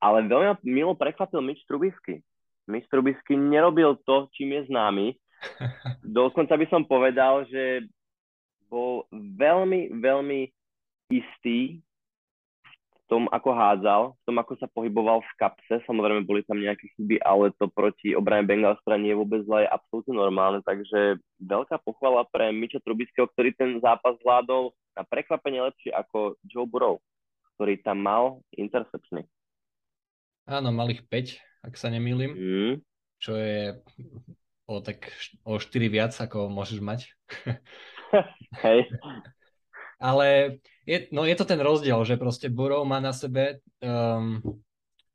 Ale 0.00 0.24
veľmi 0.24 0.64
milo 0.64 0.96
prekvapil 0.96 1.44
Mitch 1.44 1.68
Trubisky. 1.68 2.24
Mitch 2.64 2.88
Trubisky 2.88 3.36
nerobil 3.36 3.98
to, 4.08 4.32
čím 4.32 4.56
je 4.56 4.72
známy. 4.72 5.12
Dokonca 6.00 6.56
by 6.56 6.66
som 6.72 6.88
povedal, 6.88 7.44
že 7.50 7.84
bol 8.72 9.04
veľmi, 9.12 10.00
veľmi 10.00 10.48
istý 11.10 11.82
tom, 13.06 13.24
ako 13.30 13.50
hádzal, 13.54 14.02
v 14.18 14.22
tom, 14.26 14.36
ako 14.42 14.52
sa 14.58 14.66
pohyboval 14.70 15.22
v 15.22 15.32
kapse. 15.38 15.74
Samozrejme, 15.86 16.26
boli 16.26 16.42
tam 16.42 16.58
nejaké 16.58 16.90
chyby, 16.98 17.22
ale 17.22 17.54
to 17.56 17.70
proti 17.70 18.12
obrane 18.12 18.46
Bengalstra 18.46 18.98
nie 18.98 19.14
je 19.14 19.20
vôbec 19.20 19.40
zle, 19.46 19.64
je 19.64 19.74
absolútne 19.74 20.14
normálne. 20.18 20.60
Takže 20.66 21.22
veľká 21.38 21.78
pochvala 21.86 22.26
pre 22.30 22.50
Miča 22.50 22.82
Trubického, 22.82 23.30
ktorý 23.30 23.54
ten 23.54 23.78
zápas 23.78 24.18
zvládol 24.22 24.74
na 24.98 25.02
prekvapenie 25.06 25.62
lepšie 25.62 25.94
ako 25.94 26.34
Joe 26.46 26.66
Burrow, 26.66 26.98
ktorý 27.56 27.78
tam 27.84 28.02
mal 28.02 28.42
intercepčný. 28.54 29.22
Áno, 30.46 30.70
mal 30.70 30.90
ich 30.90 31.02
5, 31.06 31.66
ak 31.66 31.74
sa 31.74 31.90
nemýlim. 31.90 32.32
Mm. 32.34 32.74
Čo 33.18 33.32
je 33.38 33.78
o, 34.66 34.82
tak, 34.82 35.10
o 35.46 35.58
4 35.58 35.90
viac, 35.90 36.12
ako 36.14 36.50
môžeš 36.50 36.78
mať. 36.82 37.00
Hej. 38.66 38.86
Ale 39.96 40.60
je, 40.84 41.08
no 41.10 41.24
je 41.24 41.36
to 41.36 41.48
ten 41.48 41.60
rozdiel, 41.60 41.98
že 42.04 42.20
proste 42.20 42.52
Burrow 42.52 42.84
má 42.84 43.00
na 43.00 43.16
sebe 43.16 43.64
um, 43.80 44.44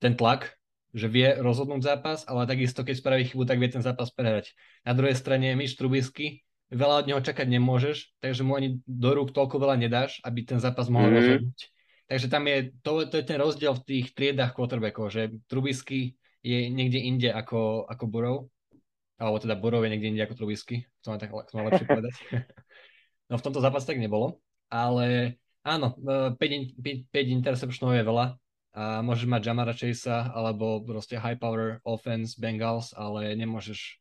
ten 0.01 0.17
tlak, 0.17 0.57
že 0.91 1.07
vie 1.07 1.37
rozhodnúť 1.39 1.81
zápas, 1.85 2.25
ale 2.27 2.49
takisto, 2.49 2.83
keď 2.83 2.95
spraví 2.99 3.23
chybu, 3.31 3.47
tak 3.47 3.61
vie 3.61 3.69
ten 3.71 3.85
zápas 3.85 4.11
prehrať. 4.11 4.51
Na 4.83 4.91
druhej 4.91 5.15
strane 5.15 5.55
Myš 5.55 5.79
Trubisky, 5.79 6.43
veľa 6.73 7.05
od 7.05 7.07
neho 7.07 7.21
čakať 7.21 7.47
nemôžeš, 7.47 8.17
takže 8.19 8.43
mu 8.43 8.57
ani 8.57 8.83
do 8.83 9.11
rúk 9.15 9.31
toľko 9.31 9.61
veľa 9.61 9.79
nedáš, 9.79 10.19
aby 10.27 10.43
ten 10.43 10.59
zápas 10.59 10.91
mohol 10.91 11.13
mm. 11.13 11.15
rozhodnúť. 11.15 11.59
Takže 12.11 12.27
tam 12.27 12.43
je, 12.43 12.57
to, 12.83 12.91
to 13.07 13.15
je 13.23 13.25
ten 13.25 13.39
rozdiel 13.39 13.71
v 13.71 13.85
tých 13.87 14.05
triedách 14.11 14.51
quarterbackov, 14.51 15.07
že 15.15 15.31
Trubisky 15.47 16.19
je 16.43 16.67
niekde 16.67 16.99
inde 16.99 17.29
ako, 17.31 17.87
ako 17.87 18.03
Burrow, 18.11 18.37
alebo 19.15 19.39
teda 19.39 19.55
Burrow 19.55 19.79
je 19.85 19.95
niekde 19.95 20.11
inde 20.11 20.23
ako 20.27 20.43
Trubisky, 20.43 20.83
to 21.05 21.13
má 21.13 21.21
tak 21.21 21.31
to 21.31 21.53
má 21.55 21.71
lepšie 21.71 21.87
povedať. 21.87 22.13
no 23.31 23.39
v 23.39 23.45
tomto 23.47 23.63
zápase 23.63 23.87
tak 23.87 24.01
nebolo 24.01 24.43
ale 24.71 25.37
áno, 25.67 25.93
5, 25.99 26.39
5, 26.39 27.11
5 27.11 27.37
interceptionov 27.37 27.99
je 27.99 28.07
veľa 28.07 28.25
a 28.71 29.03
môžeš 29.03 29.27
mať 29.27 29.41
Jamara 29.43 29.75
Chasea 29.75 30.31
alebo 30.31 30.79
proste 30.79 31.19
high 31.19 31.35
power 31.35 31.83
offense 31.83 32.39
Bengals, 32.39 32.95
ale 32.95 33.35
nemôžeš 33.35 33.99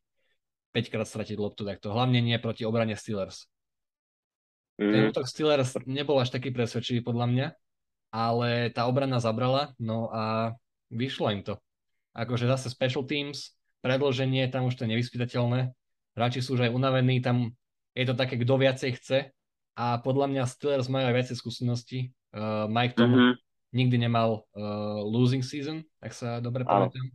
5 0.71 0.87
krát 0.87 1.03
stratiť 1.03 1.35
loptu 1.35 1.67
takto. 1.67 1.91
Hlavne 1.91 2.23
nie 2.23 2.39
proti 2.39 2.63
obrane 2.63 2.95
Steelers. 2.95 3.51
Mm. 4.79 4.91
Ten 4.95 5.01
útok 5.11 5.27
Steelers 5.27 5.75
nebol 5.83 6.15
až 6.23 6.31
taký 6.31 6.55
presvedčivý 6.55 7.03
podľa 7.03 7.27
mňa, 7.27 7.47
ale 8.15 8.71
tá 8.71 8.87
obrana 8.87 9.19
zabrala, 9.19 9.75
no 9.75 10.07
a 10.07 10.55
vyšlo 10.87 11.35
im 11.35 11.43
to. 11.43 11.59
Akože 12.15 12.47
zase 12.47 12.71
special 12.71 13.03
teams, 13.03 13.51
predlženie, 13.83 14.47
tam 14.47 14.71
už 14.71 14.79
to 14.79 14.87
je 14.87 14.95
nevyspytateľné. 14.95 15.75
Hráči 16.15 16.39
sú 16.39 16.55
už 16.55 16.67
aj 16.67 16.75
unavení, 16.75 17.19
tam 17.19 17.51
je 17.91 18.07
to 18.07 18.15
také, 18.15 18.39
kto 18.39 18.55
viacej 18.55 18.91
chce 18.99 19.17
a 19.81 19.97
podľa 19.97 20.29
mňa 20.29 20.43
Steelers 20.45 20.85
majú 20.93 21.09
aj 21.09 21.15
viacej 21.17 21.37
skúseností. 21.41 22.13
Uh, 22.29 22.69
Mike 22.69 22.93
Tom 22.93 23.09
mm-hmm. 23.09 23.33
nikdy 23.73 23.97
nemal 23.97 24.45
uh, 24.53 25.01
losing 25.01 25.41
season, 25.41 25.81
ak 25.97 26.13
sa 26.13 26.37
dobre 26.37 26.61
pamätám. 26.61 27.09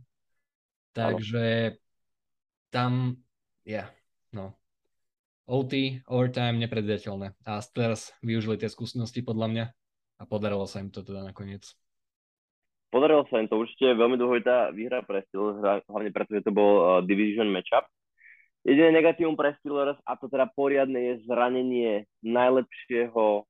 Takže 0.91 1.79
tam, 2.67 3.15
ja, 3.63 3.87
yeah, 3.87 3.87
no. 4.35 4.51
OT, 5.47 6.03
overtime, 6.11 6.59
nepredvidateľné. 6.59 7.39
A 7.47 7.63
Steelers 7.63 8.11
využili 8.19 8.59
tie 8.59 8.67
skúsenosti 8.67 9.23
podľa 9.23 9.47
mňa 9.47 9.65
a 10.19 10.23
podarilo 10.27 10.67
sa 10.67 10.83
im 10.83 10.91
to 10.91 11.07
teda 11.07 11.23
nakoniec. 11.23 11.63
Podarilo 12.91 13.23
sa 13.31 13.39
im 13.39 13.47
to 13.47 13.63
určite 13.63 13.95
veľmi 13.95 14.19
dôležitá 14.19 14.75
výhra 14.75 15.07
pre 15.07 15.23
Steelers, 15.31 15.63
hlavne 15.87 16.11
preto, 16.11 16.35
že 16.35 16.43
to 16.43 16.51
bol 16.51 16.73
uh, 16.83 16.89
division 16.99 17.47
matchup 17.47 17.87
Jediné 18.67 18.91
negatívum 18.91 19.39
pre 19.39 19.55
Steelers, 19.63 19.95
a 20.03 20.19
to 20.19 20.27
teda 20.27 20.51
poriadne, 20.51 20.99
je 20.99 21.23
zranenie 21.23 22.03
najlepšieho, 22.19 23.47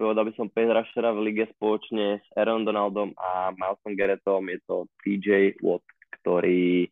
povedal 0.00 0.24
by 0.24 0.32
som, 0.32 0.48
Rushera 0.48 1.12
v 1.12 1.28
lige 1.28 1.44
spoločne 1.52 2.24
s 2.24 2.26
Aaron 2.32 2.64
Donaldom 2.64 3.12
a 3.20 3.52
Milesom 3.52 3.92
Garrettom. 3.92 4.48
Je 4.48 4.64
to 4.64 4.88
TJ 5.04 5.60
Watt, 5.60 5.84
ktorý 6.16 6.88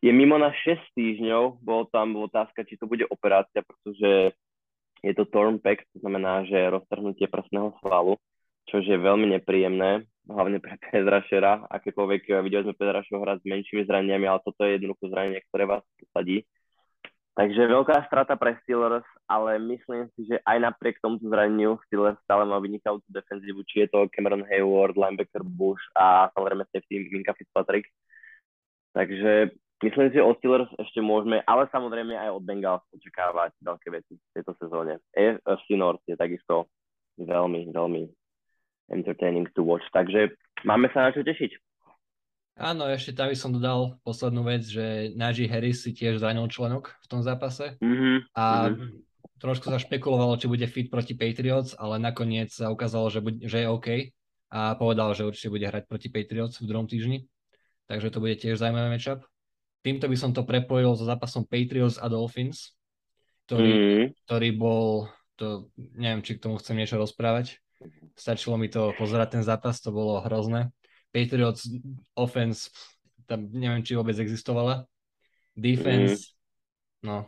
je 0.00 0.12
mimo 0.16 0.40
na 0.40 0.48
6 0.64 0.80
týždňov. 0.96 1.60
Bolo 1.60 1.92
tam 1.92 2.16
otázka, 2.16 2.64
či 2.64 2.80
to 2.80 2.88
bude 2.88 3.04
operácia, 3.12 3.60
pretože 3.60 4.32
je 5.04 5.12
to 5.12 5.28
torn 5.28 5.60
pack, 5.60 5.84
to 5.92 6.00
znamená, 6.00 6.48
že 6.48 6.72
roztrhnutie 6.72 7.28
prsného 7.28 7.76
svalu, 7.84 8.16
čo 8.72 8.80
je 8.80 8.96
veľmi 8.96 9.28
nepríjemné 9.36 10.08
hlavne 10.28 10.58
pre 10.60 10.76
Pedra 10.90 11.24
Šera, 11.24 11.64
akékoľvek 11.70 12.22
eh, 12.28 12.40
videli 12.44 12.64
sme 12.68 12.74
Pedra 12.76 13.00
Šera 13.06 13.22
hrať 13.22 13.38
s 13.44 13.50
menšími 13.50 13.82
zraneniami, 13.88 14.26
ale 14.28 14.40
toto 14.44 14.60
je 14.66 14.76
jednoducho 14.76 15.08
zranenie, 15.08 15.40
ktoré 15.48 15.64
vás 15.64 15.84
posadí. 15.96 16.44
Takže 17.38 17.72
veľká 17.72 18.04
strata 18.10 18.34
pre 18.36 18.58
Steelers, 18.60 19.06
ale 19.30 19.56
myslím 19.62 20.10
si, 20.12 20.28
že 20.28 20.42
aj 20.44 20.60
napriek 20.60 21.00
tomuto 21.00 21.30
zraneniu 21.30 21.78
Steelers 21.88 22.18
stále 22.26 22.44
má 22.44 22.58
vynikajúcu 22.58 23.06
defenzívu, 23.06 23.64
či 23.64 23.86
je 23.86 23.88
to 23.88 24.10
Cameron 24.12 24.44
Hayward, 24.44 24.98
linebacker 24.98 25.46
Bush 25.46 25.80
a 25.94 26.28
samozrejme 26.36 26.68
safety 26.68 27.08
Minka 27.08 27.32
Fitzpatrick. 27.38 27.86
Takže 28.92 29.54
myslím 29.80 30.06
si, 30.10 30.18
že 30.18 30.26
od 30.26 30.36
Steelers 30.42 30.70
ešte 30.74 31.00
môžeme, 31.00 31.40
ale 31.46 31.70
samozrejme 31.70 32.18
aj 32.18 32.34
od 32.34 32.42
Bengals 32.42 32.84
očakávať 32.92 33.56
veľké 33.62 33.88
veci 33.88 34.18
v 34.18 34.32
tejto 34.36 34.52
sezóne. 34.58 34.98
AFC 35.14 35.78
North 35.78 36.02
je 36.10 36.18
takisto 36.18 36.66
veľmi, 37.16 37.70
veľmi 37.72 38.19
entertaining 38.90 39.48
to 39.54 39.62
watch. 39.62 39.86
Takže 39.94 40.34
máme 40.66 40.90
sa 40.92 41.08
na 41.08 41.10
čo 41.14 41.24
tešiť. 41.24 41.56
Áno, 42.60 42.84
ešte 42.92 43.16
tam 43.16 43.32
by 43.32 43.36
som 43.38 43.56
dodal 43.56 43.96
poslednú 44.04 44.44
vec, 44.44 44.68
že 44.68 45.16
Najee 45.16 45.48
Harris 45.48 45.80
si 45.80 45.96
tiež 45.96 46.20
zranil 46.20 46.44
členok 46.52 46.92
v 47.00 47.06
tom 47.08 47.24
zápase 47.24 47.80
mm-hmm. 47.80 48.36
a 48.36 48.68
mm-hmm. 48.68 48.90
trošku 49.40 49.72
sa 49.72 49.80
špekulovalo, 49.80 50.36
či 50.36 50.44
bude 50.44 50.68
fit 50.68 50.92
proti 50.92 51.16
Patriots, 51.16 51.72
ale 51.80 51.96
nakoniec 51.96 52.52
sa 52.52 52.68
ukázalo, 52.68 53.08
že, 53.08 53.24
bude, 53.24 53.40
že 53.48 53.64
je 53.64 53.66
OK 53.72 53.88
a 54.52 54.76
povedal, 54.76 55.16
že 55.16 55.24
určite 55.24 55.48
bude 55.48 55.64
hrať 55.64 55.88
proti 55.88 56.12
Patriots 56.12 56.60
v 56.60 56.68
druhom 56.68 56.84
týždni. 56.84 57.24
Takže 57.88 58.12
to 58.12 58.20
bude 58.20 58.36
tiež 58.36 58.60
zaujímavý 58.60 58.92
matchup. 58.92 59.24
Týmto 59.80 60.04
by 60.12 60.16
som 60.20 60.36
to 60.36 60.44
prepojil 60.44 60.92
so 61.00 61.08
zápasom 61.08 61.48
Patriots 61.48 61.96
a 61.96 62.12
Dolphins, 62.12 62.76
ktorý, 63.48 63.72
mm. 63.72 64.04
ktorý 64.28 64.48
bol, 64.52 65.08
to 65.40 65.72
neviem, 65.96 66.20
či 66.20 66.36
k 66.36 66.44
tomu 66.44 66.60
chcem 66.60 66.76
niečo 66.76 67.00
rozprávať. 67.00 67.56
Stačilo 68.20 68.60
mi 68.60 68.68
to 68.68 68.92
pozerať 69.00 69.40
ten 69.40 69.44
zápas, 69.44 69.80
to 69.80 69.88
bolo 69.88 70.20
hrozné. 70.20 70.68
Patriots 71.08 71.64
offense, 72.12 72.68
tam 73.24 73.48
neviem, 73.48 73.80
či 73.80 73.96
vôbec 73.96 74.12
existovala. 74.20 74.84
Defense, 75.56 76.36
mm. 77.00 77.08
no, 77.08 77.18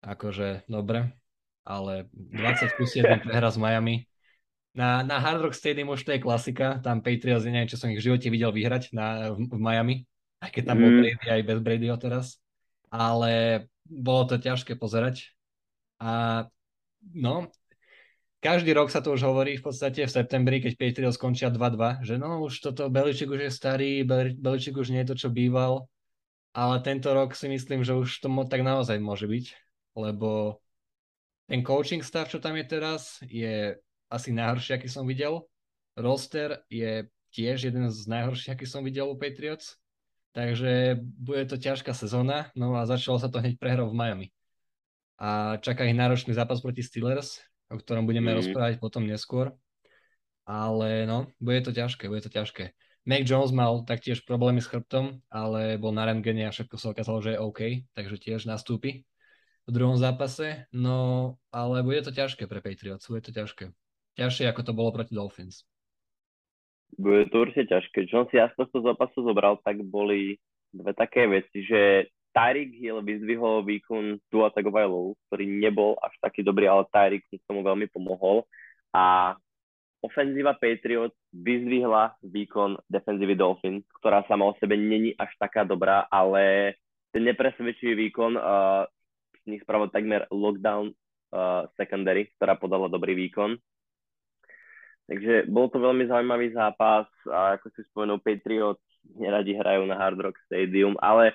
akože 0.00 0.64
dobre, 0.72 1.12
ale 1.68 2.08
20 2.16 2.80
plus 2.80 2.96
1 2.96 3.28
prehra 3.28 3.52
z 3.52 3.60
Miami. 3.60 3.96
Na, 4.72 5.04
na 5.04 5.20
Hard 5.20 5.44
Rock 5.44 5.54
Stadium 5.54 5.92
už 5.92 6.06
to 6.06 6.16
je 6.16 6.24
klasika, 6.24 6.80
tam 6.80 7.04
Patriots, 7.04 7.44
neviem, 7.44 7.68
čo 7.68 7.76
som 7.76 7.92
ich 7.92 8.00
v 8.00 8.06
živote 8.10 8.32
videl 8.32 8.54
vyhrať 8.54 8.96
na, 8.96 9.36
v, 9.36 9.50
v 9.50 9.60
Miami, 9.60 9.96
aj 10.40 10.50
keď 10.56 10.62
tam 10.64 10.76
mm. 10.80 10.82
bol 10.82 10.92
Brady 11.04 11.26
aj 11.28 11.42
bez 11.44 11.58
Bradyho 11.60 11.96
teraz, 12.00 12.26
ale 12.88 13.66
bolo 13.84 14.24
to 14.30 14.40
ťažké 14.40 14.80
pozerať. 14.80 15.36
A 16.00 16.46
no, 17.12 17.52
každý 18.40 18.72
rok 18.72 18.88
sa 18.88 19.04
to 19.04 19.12
už 19.12 19.22
hovorí 19.22 19.60
v 19.60 19.64
podstate 19.64 20.04
v 20.04 20.10
septembri, 20.10 20.64
keď 20.64 20.72
Patriots 20.80 21.20
skončia 21.20 21.52
2-2, 21.52 22.00
že 22.02 22.16
no 22.16 22.40
už 22.44 22.64
toto 22.64 22.88
Beličik 22.88 23.28
už 23.28 23.46
je 23.46 23.52
starý, 23.52 23.92
Beličik 24.36 24.80
už 24.80 24.90
nie 24.90 25.04
je 25.04 25.12
to, 25.12 25.16
čo 25.16 25.28
býval, 25.28 25.86
ale 26.56 26.82
tento 26.82 27.12
rok 27.12 27.36
si 27.36 27.46
myslím, 27.46 27.84
že 27.84 27.94
už 27.94 28.24
to 28.24 28.28
tak 28.48 28.64
naozaj 28.64 28.98
môže 28.98 29.28
byť, 29.28 29.46
lebo 29.94 30.58
ten 31.46 31.60
coaching 31.66 32.02
stav, 32.02 32.30
čo 32.30 32.40
tam 32.40 32.56
je 32.56 32.64
teraz, 32.66 33.18
je 33.26 33.74
asi 34.10 34.30
najhorší, 34.34 34.74
aký 34.78 34.88
som 34.90 35.02
videl. 35.02 35.46
Roster 35.98 36.62
je 36.70 37.10
tiež 37.34 37.70
jeden 37.70 37.90
z 37.90 38.00
najhorších, 38.06 38.54
aký 38.54 38.66
som 38.66 38.86
videl 38.86 39.10
u 39.10 39.18
Patriots. 39.18 39.78
Takže 40.30 41.02
bude 41.02 41.42
to 41.50 41.58
ťažká 41.58 41.90
sezóna, 41.90 42.54
no 42.54 42.78
a 42.78 42.86
začalo 42.86 43.18
sa 43.18 43.26
to 43.26 43.42
hneď 43.42 43.58
prehrou 43.58 43.90
v 43.90 43.98
Miami. 43.98 44.26
A 45.18 45.58
čaká 45.58 45.82
ich 45.90 45.98
náročný 45.98 46.38
zápas 46.38 46.62
proti 46.62 46.86
Steelers, 46.86 47.42
o 47.70 47.78
ktorom 47.78 48.04
budeme 48.04 48.34
mm. 48.34 48.36
rozprávať 48.42 48.74
potom 48.82 49.06
neskôr. 49.06 49.54
Ale 50.44 51.06
no, 51.06 51.30
bude 51.38 51.62
to 51.62 51.70
ťažké, 51.70 52.10
bude 52.10 52.26
to 52.26 52.32
ťažké. 52.32 52.74
Mac 53.06 53.24
Jones 53.24 53.54
mal 53.54 53.86
taktiež 53.86 54.26
problémy 54.26 54.60
s 54.60 54.68
chrbtom, 54.68 55.24
ale 55.32 55.80
bol 55.80 55.94
na 55.94 56.04
rentgene 56.04 56.44
a 56.44 56.52
všetko 56.52 56.76
sa 56.76 56.92
ukázalo, 56.92 57.24
že 57.24 57.38
je 57.38 57.42
OK, 57.42 57.60
takže 57.96 58.16
tiež 58.20 58.44
nastúpi 58.44 59.08
v 59.64 59.70
druhom 59.70 59.96
zápase. 59.96 60.68
No, 60.74 61.38
ale 61.54 61.80
bude 61.86 62.02
to 62.04 62.12
ťažké 62.12 62.44
pre 62.50 62.60
Patriots, 62.60 63.08
bude 63.08 63.24
to 63.24 63.32
ťažké. 63.32 63.72
Ťažšie, 64.18 64.44
ako 64.50 64.60
to 64.66 64.72
bolo 64.76 64.90
proti 64.92 65.14
Dolphins. 65.16 65.64
Bude 66.98 67.30
to 67.30 67.46
určite 67.46 67.70
ťažké. 67.70 68.10
Čo 68.10 68.26
si 68.28 68.36
ja 68.36 68.50
z 68.50 68.58
tohto 68.58 68.82
zápasu 68.82 69.22
zobral, 69.22 69.62
tak 69.62 69.80
boli 69.86 70.42
dve 70.74 70.92
také 70.92 71.30
veci, 71.30 71.62
že 71.62 72.10
Tyreek 72.30 72.78
Hill 72.78 73.02
vyzdvihol 73.02 73.66
výkon 73.66 74.22
Tua 74.30 74.54
Tagovailovu, 74.54 75.18
ktorý 75.26 75.44
nebol 75.50 75.98
až 75.98 76.14
taký 76.22 76.46
dobrý, 76.46 76.70
ale 76.70 76.86
Tyreek 76.90 77.26
tomu 77.46 77.66
veľmi 77.66 77.90
pomohol. 77.90 78.46
A 78.94 79.34
ofenzíva 80.00 80.56
Patriots 80.56 81.16
vyzdvihla 81.34 82.16
výkon 82.24 82.80
defenzívy 82.88 83.34
Dolphins, 83.36 83.84
ktorá 84.00 84.24
sama 84.26 84.48
o 84.48 84.56
sebe 84.56 84.74
není 84.74 85.12
až 85.18 85.30
taká 85.36 85.66
dobrá, 85.66 86.08
ale 86.08 86.74
ten 87.12 87.26
nepresvedčivý 87.26 88.08
výkon 88.08 88.38
uh, 88.38 88.86
z 89.42 89.44
nich 89.50 89.62
spravil 89.66 89.90
takmer 89.90 90.24
lockdown 90.30 90.94
uh, 91.34 91.66
secondary, 91.76 92.30
ktorá 92.38 92.56
podala 92.56 92.86
dobrý 92.86 93.18
výkon. 93.18 93.58
Takže 95.10 95.50
bol 95.50 95.66
to 95.66 95.82
veľmi 95.82 96.06
zaujímavý 96.06 96.54
zápas 96.54 97.10
a 97.26 97.58
ako 97.58 97.66
si 97.74 97.82
spomenul, 97.90 98.22
Patriots 98.22 98.86
neradi 99.18 99.58
hrajú 99.58 99.82
na 99.82 99.98
Hard 99.98 100.22
Rock 100.22 100.38
Stadium, 100.46 100.94
ale 101.02 101.34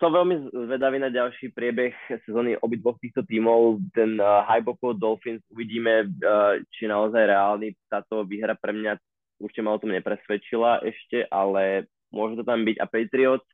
som 0.00 0.10
veľmi 0.10 0.50
zvedavý 0.52 0.98
na 0.98 1.12
ďalší 1.12 1.52
priebeh 1.52 1.92
sezóny 2.24 2.56
obidvoch 2.60 2.96
týchto 3.00 3.20
tímov. 3.28 3.84
Ten 3.92 4.16
uh, 4.16 4.44
hype 4.48 4.72
okolo 4.72 4.96
Dolphins 4.96 5.44
uvidíme, 5.52 6.08
uh, 6.08 6.58
či 6.72 6.88
naozaj 6.88 7.28
reálny. 7.28 7.76
Táto 7.86 8.24
výhra 8.24 8.56
pre 8.56 8.72
mňa 8.72 8.96
určite 9.40 9.62
ma 9.62 9.76
o 9.76 9.80
tom 9.80 9.92
nepresvedčila 9.92 10.80
ešte, 10.82 11.28
ale 11.28 11.88
môže 12.08 12.40
to 12.40 12.44
tam 12.48 12.64
byť. 12.64 12.76
A 12.80 12.86
Patriots 12.88 13.48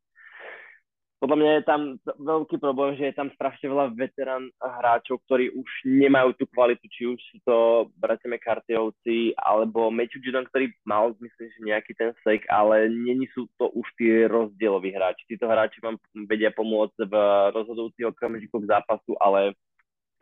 podľa 1.20 1.36
mňa 1.36 1.50
je 1.52 1.64
tam 1.68 1.82
veľký 2.16 2.56
problém, 2.56 2.96
že 2.96 3.12
je 3.12 3.14
tam 3.14 3.28
strašne 3.36 3.68
veľa 3.68 3.92
veterán 3.92 4.48
hráčov, 4.56 5.20
ktorí 5.28 5.52
už 5.52 5.68
nemajú 5.84 6.32
tú 6.40 6.48
kvalitu, 6.48 6.80
či 6.88 7.02
už 7.12 7.20
sú 7.20 7.36
to 7.44 7.56
bratia 8.00 8.32
McCarthyovci, 8.32 9.36
alebo 9.36 9.92
Matthew 9.92 10.24
Judon, 10.24 10.48
ktorý 10.48 10.72
mal, 10.88 11.12
myslím, 11.20 11.48
že 11.52 11.68
nejaký 11.68 11.92
ten 11.92 12.16
sek, 12.24 12.48
ale 12.48 12.88
není 12.88 13.28
sú 13.36 13.44
to 13.60 13.68
už 13.68 13.84
tí 14.00 14.24
rozdieloví 14.24 14.96
hráči. 14.96 15.28
Títo 15.28 15.44
hráči 15.44 15.84
vám 15.84 16.00
vedia 16.24 16.48
pomôcť 16.56 17.04
v 17.04 17.14
rozhodujúcich 17.52 18.08
okamžikoch 18.16 18.64
zápasu, 18.64 19.12
ale 19.20 19.52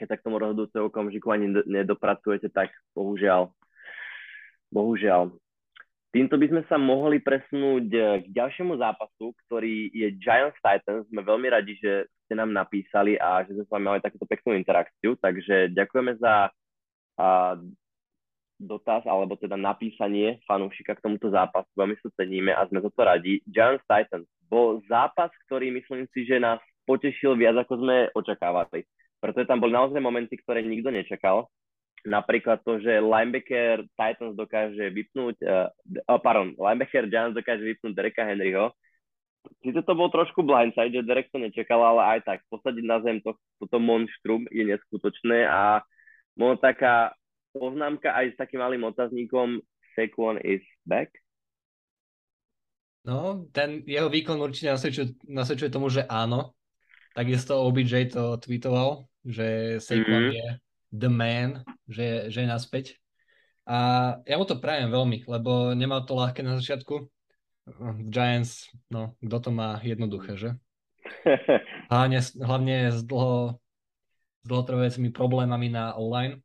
keď 0.03 0.07
sa 0.11 0.17
k 0.19 0.25
tomu 0.27 0.43
rozhodujúceho 0.43 0.91
okamžiku 0.91 1.31
ani 1.31 1.63
nedopracujete, 1.63 2.51
tak 2.51 2.75
bohužiaľ. 2.99 3.55
Bohužiaľ. 4.75 5.31
Týmto 6.09 6.41
by 6.41 6.47
sme 6.49 6.63
sa 6.73 6.81
mohli 6.81 7.21
presunúť 7.21 7.87
eh, 7.93 8.05
k 8.25 8.27
ďalšiemu 8.33 8.81
zápasu, 8.81 9.37
ktorý 9.45 9.93
je 9.93 10.09
Giants 10.17 10.57
Titans. 10.65 11.05
Sme 11.13 11.21
veľmi 11.21 11.53
radi, 11.53 11.77
že 11.77 12.09
ste 12.25 12.35
nám 12.37 12.53
napísali 12.53 13.21
a 13.21 13.45
že 13.45 13.53
sme 13.57 13.65
s 13.65 13.73
vami 13.73 13.85
mali 13.89 14.01
takúto 14.01 14.25
peknú 14.25 14.57
interakciu, 14.57 15.17
takže 15.21 15.73
ďakujeme 15.73 16.21
za 16.21 16.53
a, 17.17 17.57
dotaz 18.59 19.07
alebo 19.07 19.39
teda 19.39 19.55
napísanie 19.57 20.41
fanúšika 20.45 20.97
k 20.97 21.05
tomuto 21.05 21.31
zápasu. 21.31 21.69
Veľmi 21.77 21.97
sa 22.01 22.09
ceníme 22.21 22.53
a 22.53 22.67
sme 22.69 22.83
za 22.83 22.91
to 22.93 23.03
radi. 23.05 23.41
Giants 23.49 23.85
Titans 23.85 24.29
bol 24.49 24.81
zápas, 24.89 25.31
ktorý 25.49 25.73
myslím 25.77 26.09
si, 26.11 26.25
že 26.25 26.41
nás 26.41 26.61
potešil 26.89 27.37
viac, 27.37 27.55
ako 27.61 27.85
sme 27.85 27.97
očakávali. 28.17 28.85
Pretože 29.21 29.45
tam 29.45 29.61
boli 29.61 29.77
naozaj 29.77 30.01
momenty, 30.01 30.41
ktoré 30.41 30.65
nikto 30.65 30.89
nečakal 30.89 31.53
napríklad 32.07 32.63
to, 32.63 32.79
že 32.79 33.03
linebacker 33.03 33.87
Titans 33.99 34.35
dokáže 34.39 34.91
vypnúť, 34.93 35.37
uh, 35.43 35.69
oh, 36.07 36.21
pardon, 36.23 36.55
linebacker 36.55 37.11
Giants 37.11 37.35
dokáže 37.35 37.65
vypnúť 37.65 37.93
Dereka 37.95 38.23
Henryho. 38.23 38.71
Sice 39.65 39.81
to 39.83 39.93
bol 39.97 40.13
trošku 40.13 40.45
blindside, 40.45 40.93
že 40.93 41.07
Derek 41.07 41.33
to 41.33 41.41
nečakal, 41.41 41.81
ale 41.81 42.19
aj 42.19 42.21
tak 42.27 42.39
posadiť 42.53 42.85
na 42.85 42.99
zem 43.01 43.19
to, 43.25 43.35
toto 43.59 43.79
monštrum 43.81 44.45
je 44.53 44.63
neskutočné 44.67 45.49
a 45.49 45.83
možno 46.37 46.61
taká 46.61 47.17
poznámka 47.57 48.13
aj 48.13 48.35
s 48.35 48.37
takým 48.37 48.61
malým 48.61 48.85
otáznikom 48.87 49.63
Saquon 49.97 50.39
is 50.45 50.63
back. 50.85 51.11
No, 53.09 53.49
ten 53.57 53.83
jeho 53.89 54.13
výkon 54.13 54.37
určite 54.37 54.69
nasvedčuje, 54.75 55.07
nasvedčuje 55.33 55.71
tomu, 55.73 55.89
že 55.89 56.05
áno. 56.05 56.53
Takisto 57.17 57.65
OBJ 57.65 58.13
to 58.15 58.37
tweetoval, 58.37 59.09
že 59.25 59.81
Saquon 59.81 60.29
mm-hmm. 60.29 60.37
je 60.37 60.47
the 60.93 61.11
man, 61.11 61.65
že, 61.89 62.33
že 62.33 62.45
je 62.45 62.49
naspäť. 62.49 62.85
A 63.69 63.77
ja 64.25 64.41
mu 64.41 64.49
to 64.49 64.57
prajem 64.57 64.89
veľmi, 64.89 65.29
lebo 65.29 65.77
nemal 65.77 66.09
to 66.09 66.17
ľahké 66.17 66.41
na 66.41 66.57
začiatku. 66.57 67.05
Giants, 68.09 68.73
no, 68.89 69.13
kto 69.21 69.37
to 69.45 69.51
má 69.53 69.77
jednoduché, 69.85 70.41
že? 70.41 70.51
Hlavne, 71.93 72.21
hlavne 72.21 72.77
s, 72.93 73.05
dlho, 73.05 73.61
s 74.41 74.47
dlhotrvajúcimi 74.49 75.13
problémami 75.13 75.69
na 75.69 75.93
online. 75.97 76.41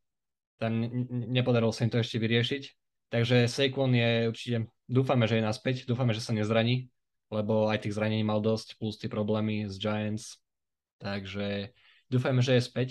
Tam 0.60 0.84
nepodarilo 1.10 1.72
sa 1.72 1.88
im 1.88 1.92
to 1.92 2.00
ešte 2.00 2.20
vyriešiť. 2.20 2.62
Takže 3.12 3.48
Saquon 3.48 3.92
je 3.92 4.28
určite, 4.28 4.56
dúfame, 4.88 5.28
že 5.28 5.40
je 5.40 5.44
naspäť, 5.44 5.76
dúfame, 5.84 6.16
že 6.16 6.24
sa 6.24 6.32
nezraní, 6.36 6.88
lebo 7.28 7.68
aj 7.68 7.84
tých 7.84 7.96
zranení 7.96 8.24
mal 8.24 8.40
dosť, 8.40 8.76
plus 8.80 8.96
tie 8.96 9.08
problémy 9.08 9.68
s 9.68 9.76
Giants. 9.80 10.40
Takže 11.00 11.72
dúfajme, 12.08 12.40
že 12.40 12.56
je 12.58 12.62
späť 12.64 12.88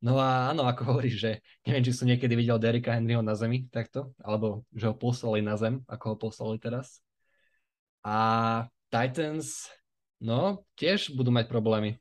No 0.00 0.16
a 0.16 0.48
áno, 0.48 0.64
ako 0.64 0.96
hovoríš, 0.96 1.16
že 1.20 1.30
neviem, 1.68 1.84
či 1.84 1.92
som 1.92 2.08
niekedy 2.08 2.32
videl 2.32 2.56
Derika 2.56 2.96
Henryho 2.96 3.20
na 3.20 3.36
zemi 3.36 3.68
takto, 3.68 4.16
alebo 4.24 4.64
že 4.72 4.88
ho 4.88 4.96
poslali 4.96 5.44
na 5.44 5.60
zem, 5.60 5.84
ako 5.84 6.04
ho 6.12 6.16
poslali 6.16 6.56
teraz. 6.56 7.04
A 8.00 8.64
Titans, 8.88 9.68
no, 10.16 10.64
tiež 10.80 11.12
budú 11.12 11.28
mať 11.28 11.52
problémy. 11.52 12.00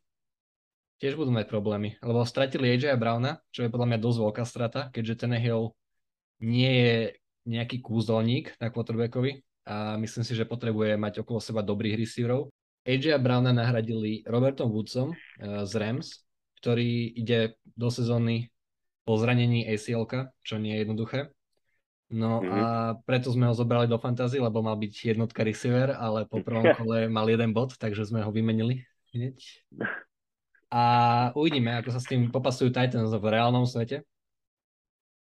Tiež 1.03 1.19
budú 1.19 1.31
mať 1.31 1.51
problémy, 1.51 1.99
lebo 1.99 2.23
stratili 2.23 2.75
AJ 2.75 2.95
Browna, 2.99 3.39
čo 3.51 3.67
je 3.67 3.71
podľa 3.71 3.87
mňa 3.95 3.99
dosť 4.03 4.19
veľká 4.19 4.43
strata, 4.47 4.79
keďže 4.91 5.27
ten 5.27 5.31
Hill 5.35 5.75
nie 6.39 6.71
je 6.71 6.95
nejaký 7.47 7.83
kúzelník 7.83 8.55
na 8.59 8.71
quarterbackovi 8.71 9.43
a 9.67 9.99
myslím 9.99 10.23
si, 10.23 10.35
že 10.35 10.47
potrebuje 10.47 10.95
mať 10.95 11.23
okolo 11.23 11.39
seba 11.43 11.63
dobrých 11.63 11.99
receiverov. 11.99 12.51
AJ 12.87 13.19
Browna 13.19 13.51
nahradili 13.51 14.23
Robertom 14.23 14.71
Woodsom 14.71 15.11
uh, 15.11 15.63
z 15.67 15.73
Rams, 15.75 16.23
ktorý 16.59 17.15
ide 17.15 17.55
do 17.73 17.87
sezóny 17.87 18.51
po 19.07 19.17
zranení 19.17 19.65
acl 19.65 20.05
čo 20.45 20.55
nie 20.61 20.77
je 20.77 20.81
jednoduché. 20.85 21.19
No 22.09 22.41
mm-hmm. 22.41 22.53
a 22.53 22.59
preto 23.05 23.29
sme 23.29 23.45
ho 23.49 23.53
zobrali 23.53 23.85
do 23.85 24.01
fantasy, 24.01 24.41
lebo 24.41 24.65
mal 24.65 24.77
byť 24.77 25.13
jednotka 25.13 25.45
receiver, 25.45 25.93
ale 25.93 26.25
po 26.25 26.41
prvom 26.41 26.65
kole 26.77 27.09
mal 27.09 27.29
jeden 27.29 27.53
bod, 27.53 27.77
takže 27.77 28.09
sme 28.09 28.25
ho 28.25 28.29
vymenili 28.33 28.85
hneď. 29.13 29.37
A 30.69 30.83
uvidíme, 31.33 31.73
ako 31.81 31.89
sa 31.89 31.97
s 31.97 32.05
tým 32.05 32.29
popasujú 32.29 32.69
Titans 32.69 33.09
v 33.09 33.25
reálnom 33.25 33.65
svete, 33.65 34.05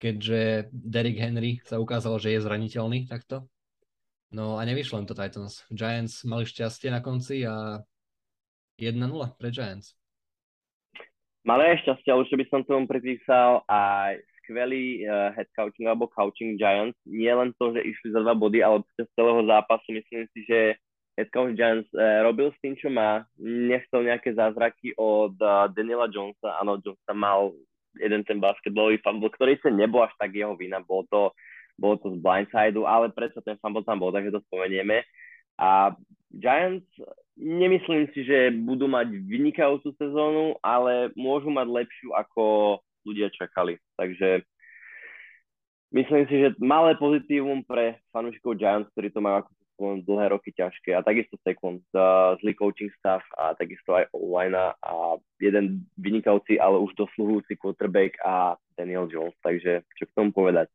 keďže 0.01 0.73
Derrick 0.73 1.20
Henry 1.20 1.61
sa 1.68 1.77
ukázalo, 1.77 2.16
že 2.16 2.33
je 2.33 2.40
zraniteľný 2.40 3.05
takto. 3.05 3.44
No 4.33 4.57
a 4.57 4.64
nevyšlo 4.64 5.05
len 5.05 5.07
to 5.07 5.12
Titans. 5.12 5.68
Giants 5.68 6.25
mali 6.25 6.49
šťastie 6.49 6.88
na 6.88 7.05
konci 7.05 7.44
a 7.44 7.77
1-0 8.81 9.05
pre 9.37 9.53
Giants. 9.53 9.92
Malé 11.44 11.76
šťastie, 11.85 12.09
ale 12.09 12.24
určite 12.24 12.40
by 12.40 12.46
som 12.48 12.61
tomu 12.64 12.88
pripísal 12.88 13.61
aj 13.68 14.16
skvelý 14.40 15.04
uh, 15.04 15.28
head 15.37 15.48
coaching 15.52 15.85
alebo 15.85 16.09
coaching 16.09 16.57
Giants. 16.57 16.96
Nie 17.04 17.37
len 17.37 17.52
to, 17.61 17.76
že 17.76 17.85
išli 17.85 18.16
za 18.16 18.24
dva 18.24 18.33
body, 18.33 18.64
ale 18.64 18.80
z 18.96 19.04
celého 19.12 19.44
zápasu 19.44 19.92
myslím 19.92 20.24
si, 20.33 20.40
že 20.48 20.80
head 21.20 21.28
coach 21.37 21.52
Giants 21.52 21.88
uh, 21.92 22.24
robil 22.24 22.48
s 22.48 22.59
tým, 22.64 22.72
čo 22.80 22.88
má. 22.88 23.28
Nechcel 23.40 24.09
nejaké 24.09 24.33
zázraky 24.33 24.96
od 24.96 25.37
uh, 25.37 25.68
Daniela 25.68 26.09
Jonesa. 26.09 26.57
Áno, 26.64 26.80
Jones 26.80 27.04
mal 27.12 27.52
jeden 28.00 28.24
ten 28.24 28.40
basketbalový 28.40 29.04
fumble, 29.04 29.28
ktorý 29.28 29.61
sa 29.61 29.68
nebol 29.68 30.00
až 30.00 30.16
tak 30.16 30.33
jeho 30.33 30.57
vina. 30.57 30.80
Bolo 30.80 31.04
to, 31.12 31.20
bolo 31.76 32.00
to 32.00 32.09
z 32.12 32.18
blindsideu, 32.24 32.88
ale 32.88 33.12
predsa 33.12 33.44
ten 33.44 33.61
fumble 33.61 33.85
tam 33.85 34.00
bol, 34.00 34.09
takže 34.16 34.33
to 34.33 34.40
spomenieme. 34.48 35.04
A 35.58 35.94
Giants 36.34 36.86
nemyslím 37.38 38.10
si, 38.14 38.26
že 38.26 38.54
budú 38.54 38.86
mať 38.86 39.10
vynikajúcu 39.10 39.94
sezónu, 39.98 40.58
ale 40.62 41.10
môžu 41.18 41.50
mať 41.50 41.66
lepšiu, 41.70 42.14
ako 42.14 42.78
ľudia 43.06 43.30
čakali. 43.34 43.78
Takže 43.98 44.42
myslím 45.94 46.24
si, 46.30 46.34
že 46.42 46.48
malé 46.62 46.98
pozitívum 46.98 47.62
pre 47.62 48.02
fanúšikov 48.10 48.58
Giants, 48.58 48.90
ktorí 48.94 49.10
to 49.10 49.22
majú 49.22 49.42
ako 49.42 49.50
dlhé 50.06 50.30
roky 50.30 50.54
ťažké 50.54 50.94
a 50.94 51.02
takisto 51.02 51.34
Sekund, 51.42 51.82
uh, 51.98 52.38
zlý 52.38 52.54
coaching 52.54 52.90
staff 52.94 53.26
a 53.34 53.58
takisto 53.58 53.98
aj 53.98 54.06
online 54.14 54.54
a 54.54 54.70
jeden 55.42 55.82
vynikajúci, 55.98 56.62
ale 56.62 56.78
už 56.78 56.94
dosluhujúci 56.94 57.58
quarterback 57.58 58.14
a 58.22 58.54
Daniel 58.78 59.10
Jones, 59.10 59.34
takže 59.42 59.82
čo 59.98 60.06
k 60.06 60.14
tomu 60.14 60.30
povedať. 60.30 60.70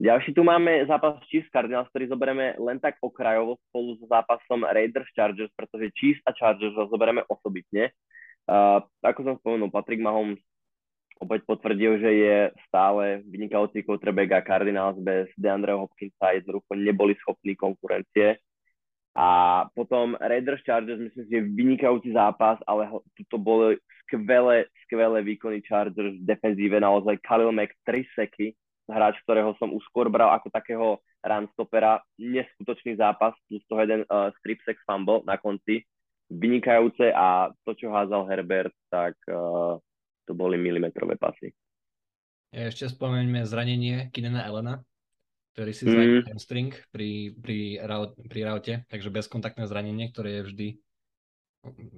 Ďalší 0.00 0.32
tu 0.32 0.42
máme 0.44 0.86
zápas 0.88 1.20
Chiefs 1.28 1.52
Cardinals, 1.52 1.88
ktorý 1.92 2.08
zoberieme 2.08 2.56
len 2.56 2.80
tak 2.80 2.96
okrajovo 3.04 3.60
spolu 3.68 4.00
s 4.00 4.02
zápasom 4.08 4.64
Raiders 4.64 5.08
Chargers, 5.12 5.52
pretože 5.52 5.92
Chiefs 5.92 6.24
a 6.24 6.32
Chargers 6.32 6.74
ho 6.74 6.88
zoberieme 6.88 7.22
osobitne. 7.28 7.92
Uh, 8.48 8.82
ako 9.04 9.20
som 9.22 9.34
spomenul, 9.38 9.70
Patrick 9.70 10.02
Mahomes 10.02 10.40
opäť 11.22 11.46
potvrdil, 11.46 12.02
že 12.02 12.10
je 12.10 12.36
stále 12.66 13.22
vynikajúci 13.30 13.86
quarterback 13.86 14.30
a 14.34 14.40
Cardinals 14.42 14.98
bez 14.98 15.30
DeAndre 15.38 15.78
Hopkinsa 15.78 16.34
jednoducho 16.34 16.74
neboli 16.74 17.14
schopní 17.22 17.54
konkurencie. 17.54 18.42
A 19.14 19.62
potom 19.76 20.16
Raiders 20.18 20.64
Chargers, 20.64 20.98
myslím 20.98 21.24
si, 21.28 21.30
že 21.30 21.44
vynikajúci 21.44 22.10
zápas, 22.16 22.58
ale 22.64 22.88
to 23.28 23.36
boli 23.36 23.76
skvelé, 24.08 24.66
skvelé 24.88 25.20
výkony 25.22 25.60
Chargers 25.62 26.16
v 26.16 26.26
defenzíve, 26.26 26.80
naozaj 26.80 27.20
Khalil 27.20 27.52
Mack 27.52 27.76
3 27.84 28.02
seky, 28.16 28.56
hráč, 28.90 29.18
ktorého 29.26 29.54
som 29.58 29.70
už 29.70 29.82
skôr 29.90 30.10
bral 30.10 30.34
ako 30.34 30.48
takého 30.50 30.86
runstopera, 31.22 32.02
neskutočný 32.18 32.98
zápas, 32.98 33.34
plus 33.46 33.62
toho 33.70 33.80
jeden 33.82 34.02
uh, 34.10 34.34
strip 34.42 34.58
sex 34.66 34.78
fumble 34.82 35.22
na 35.22 35.38
konci, 35.38 35.86
vynikajúce 36.32 37.12
a 37.14 37.52
to, 37.62 37.76
čo 37.78 37.94
házal 37.94 38.26
Herbert, 38.26 38.74
tak 38.90 39.14
uh, 39.30 39.78
to 40.26 40.32
boli 40.32 40.58
milimetrové 40.58 41.14
pasy. 41.14 41.54
Ešte 42.52 42.90
spomeňme 42.90 43.46
zranenie 43.48 44.12
Kinena 44.12 44.44
Elena, 44.44 44.82
ktorý 45.56 45.72
si 45.72 45.84
zranil 45.88 46.20
mm. 46.24 46.28
hamstring 46.32 46.70
pri, 46.92 47.32
pri, 47.38 47.80
pri 48.28 48.40
raute, 48.44 48.74
takže 48.88 49.08
bezkontaktné 49.12 49.64
zranenie, 49.68 50.10
ktoré 50.12 50.40
je 50.40 50.46
vždy 50.48 50.68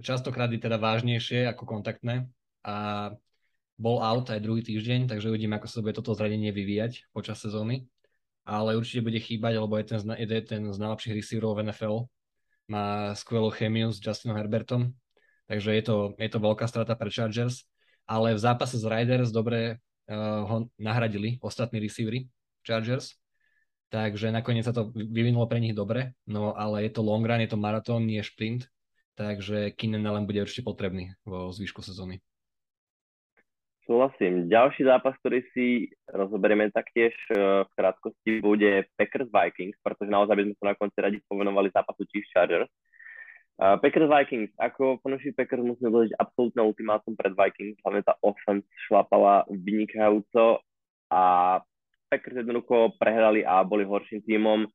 častokrát 0.04 0.52
je 0.52 0.60
teda 0.60 0.76
vážnejšie 0.76 1.48
ako 1.48 1.64
kontaktné 1.64 2.28
a 2.64 3.10
bol 3.74 3.98
out 3.98 4.30
aj 4.30 4.40
druhý 4.40 4.62
týždeň, 4.62 5.10
takže 5.10 5.30
uvidíme, 5.30 5.58
ako 5.58 5.66
sa 5.66 5.82
bude 5.82 5.94
toto 5.98 6.14
zranenie 6.14 6.54
vyvíjať 6.54 7.10
počas 7.10 7.42
sezóny. 7.42 7.87
Ale 8.44 8.76
určite 8.76 9.00
bude 9.00 9.16
chýbať, 9.16 9.56
lebo 9.56 9.74
je 9.80 9.87
ten, 9.88 10.00
je 10.04 10.40
ten 10.44 10.62
z 10.68 10.78
najlepších 10.78 11.16
receiverov 11.16 11.56
v 11.56 11.72
NFL. 11.72 11.96
Má 12.68 13.16
skvelú 13.16 13.48
chemiu 13.52 13.88
s 13.88 14.00
Justinom 14.00 14.37
Herbertom, 14.37 14.92
takže 15.48 15.72
je 15.72 15.82
to, 15.84 15.96
je 16.20 16.28
to 16.28 16.38
veľká 16.40 16.68
strata 16.68 16.92
pre 16.92 17.08
Chargers. 17.08 17.64
Ale 18.04 18.37
v 18.37 18.40
zápase 18.40 18.76
s 18.76 18.84
Riders 18.84 19.32
dobre 19.32 19.80
uh, 20.12 20.44
ho 20.44 20.68
nahradili 20.76 21.40
ostatní 21.40 21.80
receivery 21.80 22.28
Chargers 22.60 23.16
takže 23.94 24.34
nakoniec 24.34 24.66
sa 24.66 24.74
to 24.74 24.90
vyvinulo 24.90 25.46
pre 25.46 25.62
nich 25.62 25.70
dobre, 25.70 26.18
no 26.26 26.50
ale 26.58 26.82
je 26.82 26.90
to 26.90 27.06
long 27.06 27.22
run, 27.22 27.38
je 27.38 27.50
to 27.54 27.54
maratón, 27.54 28.02
nie 28.02 28.18
šprint, 28.26 28.66
takže 29.14 29.70
Keenan 29.78 30.02
Allen 30.02 30.26
bude 30.26 30.42
určite 30.42 30.66
potrebný 30.66 31.14
vo 31.22 31.54
zvyšku 31.54 31.78
sezóny. 31.78 32.18
Súhlasím. 33.84 34.48
Ďalší 34.48 34.88
zápas, 34.88 35.12
ktorý 35.20 35.44
si 35.52 35.92
rozoberieme 36.08 36.72
taktiež 36.72 37.12
e, 37.28 37.68
v 37.68 37.70
krátkosti, 37.76 38.40
bude 38.40 38.88
Packers 38.96 39.28
Vikings, 39.28 39.76
pretože 39.84 40.08
naozaj 40.08 40.40
by 40.40 40.44
sme 40.48 40.56
sa 40.56 40.64
na 40.72 40.76
konci 40.80 40.98
radi 41.04 41.18
povenovali 41.28 41.68
zápasu 41.68 42.08
Chiefs 42.08 42.32
Chargers. 42.32 42.72
Uh, 43.54 43.78
Packers 43.78 44.10
Vikings, 44.10 44.50
ako 44.58 44.98
fanúši 44.98 45.30
Packers 45.30 45.62
musíme 45.62 45.86
dodať 45.86 46.10
absolútne 46.18 46.66
ultimátum 46.66 47.14
pred 47.14 47.38
Vikings, 47.38 47.78
hlavne 47.86 48.02
tá 48.02 48.18
offense 48.18 48.66
šlapala 48.90 49.46
vynikajúco 49.46 50.58
a 51.06 51.22
Packers 52.10 52.42
jednoducho 52.42 52.98
prehrali 52.98 53.46
a 53.46 53.62
boli 53.62 53.86
horším 53.86 54.26
tímom. 54.26 54.66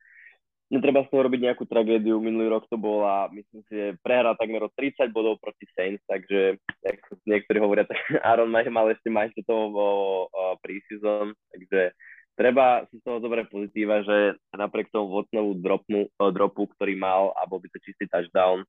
Netreba 0.69 1.01
z 1.01 1.09
toho 1.09 1.25
robiť 1.25 1.49
nejakú 1.49 1.65
tragédiu. 1.65 2.21
Minulý 2.21 2.53
rok 2.53 2.69
to 2.69 2.77
bola, 2.77 3.25
myslím 3.33 3.65
si, 3.65 3.97
prehra 4.05 4.37
takmer 4.37 4.61
o 4.61 4.69
30 4.69 5.09
bodov 5.09 5.41
proti 5.41 5.65
Saints, 5.73 6.05
takže 6.05 6.61
ako 6.85 7.17
niektorí 7.25 7.57
hovoria, 7.57 7.89
tak 7.89 7.97
Aaron 8.29 8.53
mal, 8.53 8.85
ešte 8.93 9.09
majstretovo 9.09 10.29
pre-season, 10.61 11.33
takže 11.49 11.97
treba 12.37 12.85
si 12.93 13.01
z 13.01 13.03
toho 13.03 13.17
zobrať 13.17 13.49
pozitíva, 13.49 14.05
že 14.05 14.37
napriek 14.53 14.93
tomu 14.93 15.09
Watsonovú 15.09 15.57
dropu, 15.57 16.05
dropu, 16.15 16.69
ktorý 16.77 16.93
mal 16.95 17.33
a 17.33 17.49
bol 17.49 17.57
by 17.57 17.67
to 17.73 17.81
čistý 17.81 18.05
touchdown, 18.05 18.61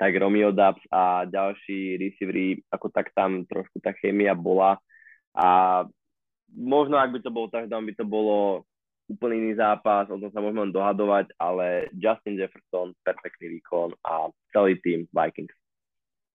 tak 0.00 0.16
Romeo 0.16 0.56
Dubs 0.56 0.80
a 0.88 1.28
ďalší 1.28 2.00
receivery, 2.00 2.64
ako 2.72 2.88
tak 2.88 3.12
tam 3.12 3.44
trošku 3.44 3.78
tá 3.84 3.92
chémia 3.92 4.32
bola 4.32 4.80
a 5.36 5.48
možno 6.48 6.96
ak 6.96 7.12
by 7.12 7.20
to 7.20 7.30
bol 7.30 7.46
touchdown, 7.52 7.84
by 7.84 7.94
to 7.94 8.08
bolo 8.08 8.64
úplný 9.06 9.38
iný 9.38 9.52
zápas, 9.58 10.10
o 10.10 10.18
tom 10.18 10.30
sa 10.34 10.42
môžeme 10.42 10.74
dohadovať, 10.74 11.30
ale 11.38 11.90
Justin 11.94 12.38
Jefferson, 12.38 12.90
perfektný 13.06 13.58
výkon 13.58 13.94
a 14.02 14.30
celý 14.50 14.78
tým 14.82 15.06
Vikings. 15.14 15.54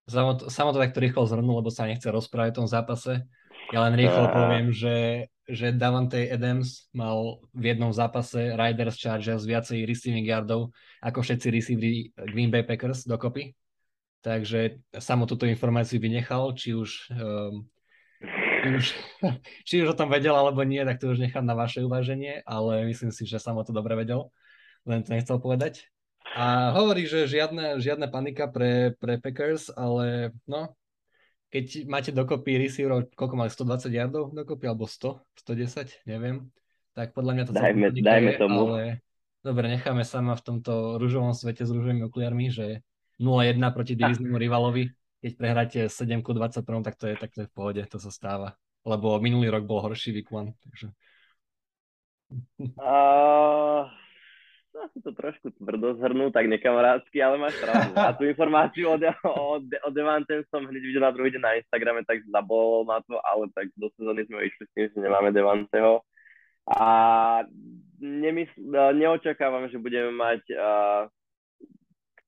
Samo 0.07 0.35
to, 0.35 0.51
samo 0.51 0.73
to 0.75 0.81
takto 0.81 0.99
rýchlo 0.99 1.23
zhrnul, 1.27 1.61
lebo 1.63 1.71
sa 1.71 1.87
nechce 1.87 2.07
rozprávať 2.09 2.55
o 2.55 2.59
tom 2.63 2.67
zápase. 2.67 3.23
Ja 3.71 3.85
len 3.85 3.95
rýchlo 3.95 4.27
uh... 4.27 4.33
poviem, 4.33 4.67
že, 4.73 5.29
že 5.47 5.71
Davante 5.71 6.27
Adams 6.27 6.89
mal 6.91 7.39
v 7.55 7.75
jednom 7.75 7.93
zápase 7.93 8.55
Riders 8.55 8.97
Chargers 8.97 9.47
viacej 9.47 9.85
receiving 9.87 10.25
yardov 10.27 10.73
ako 10.99 11.21
všetci 11.21 11.47
receivery 11.53 11.99
Green 12.33 12.51
Bay 12.51 12.65
Packers 12.65 13.07
dokopy. 13.07 13.55
Takže 14.21 14.81
samo 15.01 15.25
túto 15.25 15.49
informáciu 15.49 15.97
vynechal, 15.97 16.53
či 16.53 16.77
už 16.77 17.09
um, 17.09 17.65
už, 18.61 18.85
či 19.67 19.81
už 19.81 19.93
o 19.93 19.97
tom 19.97 20.09
vedel 20.09 20.33
alebo 20.33 20.61
nie, 20.61 20.81
tak 20.85 21.01
to 21.01 21.11
už 21.11 21.19
nechám 21.19 21.45
na 21.45 21.57
vaše 21.57 21.81
uváženie, 21.81 22.45
ale 22.45 22.85
myslím 22.87 23.09
si, 23.09 23.25
že 23.25 23.41
sam 23.41 23.57
o 23.57 23.63
to 23.65 23.73
dobre 23.73 23.97
vedel, 23.97 24.29
len 24.85 25.01
to 25.01 25.13
nechcel 25.13 25.41
povedať. 25.41 25.89
A 26.31 26.71
hovorí, 26.71 27.09
že 27.09 27.27
žiadne, 27.27 27.83
žiadna 27.83 28.07
panika 28.07 28.47
pre, 28.47 28.95
pre 28.95 29.19
Packers, 29.19 29.67
ale 29.73 30.31
no, 30.47 30.71
keď 31.51 31.83
máte 31.91 32.11
dokopy 32.15 32.55
receiverov, 32.55 33.11
koľko 33.11 33.35
mali, 33.35 33.51
120 33.51 33.91
yardov 33.91 34.23
dokopy, 34.31 34.71
alebo 34.71 34.87
100, 34.87 35.19
110, 35.43 36.07
neviem, 36.07 36.47
tak 36.95 37.11
podľa 37.11 37.31
mňa 37.35 37.43
to 37.43 37.51
dajme, 37.51 37.87
dajme 37.91 38.31
tomu. 38.39 38.71
ale 38.71 39.03
dobre, 39.43 39.67
necháme 39.67 40.07
sama 40.07 40.39
v 40.39 40.43
tomto 40.47 40.95
rúžovom 40.95 41.35
svete 41.35 41.67
s 41.67 41.71
rúžovými 41.75 42.07
okuliarmi, 42.07 42.47
že 42.47 42.79
0-1 43.19 43.59
proti 43.75 43.99
divíznemu 43.99 44.39
rivalovi 44.39 44.87
keď 45.21 45.31
prehráte 45.37 45.79
7 45.85 46.25
ku 46.25 46.33
21, 46.33 46.81
tak 46.81 46.97
to 46.97 47.05
je, 47.05 47.15
tak 47.15 47.29
to 47.29 47.45
je 47.45 47.47
v 47.47 47.53
pohode, 47.53 47.81
to 47.85 47.97
sa 48.01 48.09
stáva. 48.09 48.57
Lebo 48.81 49.21
minulý 49.21 49.53
rok 49.53 49.69
bol 49.69 49.79
horší 49.85 50.17
week 50.17 50.33
one, 50.33 50.57
takže... 50.65 50.89
Uh, 52.79 53.85
asi 54.71 54.97
to 55.03 55.11
trošku 55.13 55.51
tvrdo 55.61 55.99
zhrnú, 56.01 56.31
tak 56.33 56.49
nekamarátsky, 56.49 57.21
ale 57.21 57.37
máš 57.37 57.59
pravdu. 57.61 57.93
A 57.93 58.15
tú 58.17 58.25
informáciu 58.25 58.89
o, 58.89 58.97
de- 58.97 59.13
o, 59.27 59.61
o 59.61 59.89
som 60.49 60.63
hneď 60.65 60.81
videl 60.81 61.03
na 61.05 61.13
druhý 61.13 61.29
deň 61.35 61.41
na 61.43 61.59
Instagrame, 61.61 62.01
tak 62.07 62.25
zabolol 62.25 62.87
ma 62.87 63.03
to, 63.05 63.19
ale 63.21 63.51
tak 63.53 63.69
do 63.77 63.91
sezóny 63.99 64.25
sme 64.25 64.47
išli 64.47 64.63
s 64.65 64.71
tým, 64.73 64.85
že 64.89 64.97
nemáme 65.03 65.29
Devanteho. 65.35 66.01
A 66.65 66.87
nemysl- 68.01 68.95
neočakávam, 68.97 69.69
že 69.69 69.77
budeme 69.77 70.15
mať 70.15 70.41
uh, 70.55 71.11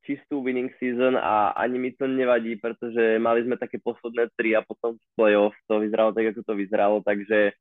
čistú 0.04 0.44
winning 0.44 0.72
season 0.78 1.16
a 1.16 1.56
ani 1.56 1.80
mi 1.80 1.90
to 1.96 2.06
nevadí, 2.06 2.60
pretože 2.60 3.18
mali 3.20 3.44
sme 3.48 3.56
také 3.56 3.80
posledné 3.80 4.30
tri 4.36 4.54
a 4.54 4.62
potom 4.62 5.00
v 5.00 5.08
playoff 5.16 5.56
to 5.68 5.80
vyzeralo 5.80 6.12
tak, 6.12 6.36
ako 6.36 6.42
to 6.44 6.54
vyzeralo, 6.60 6.98
takže 7.02 7.56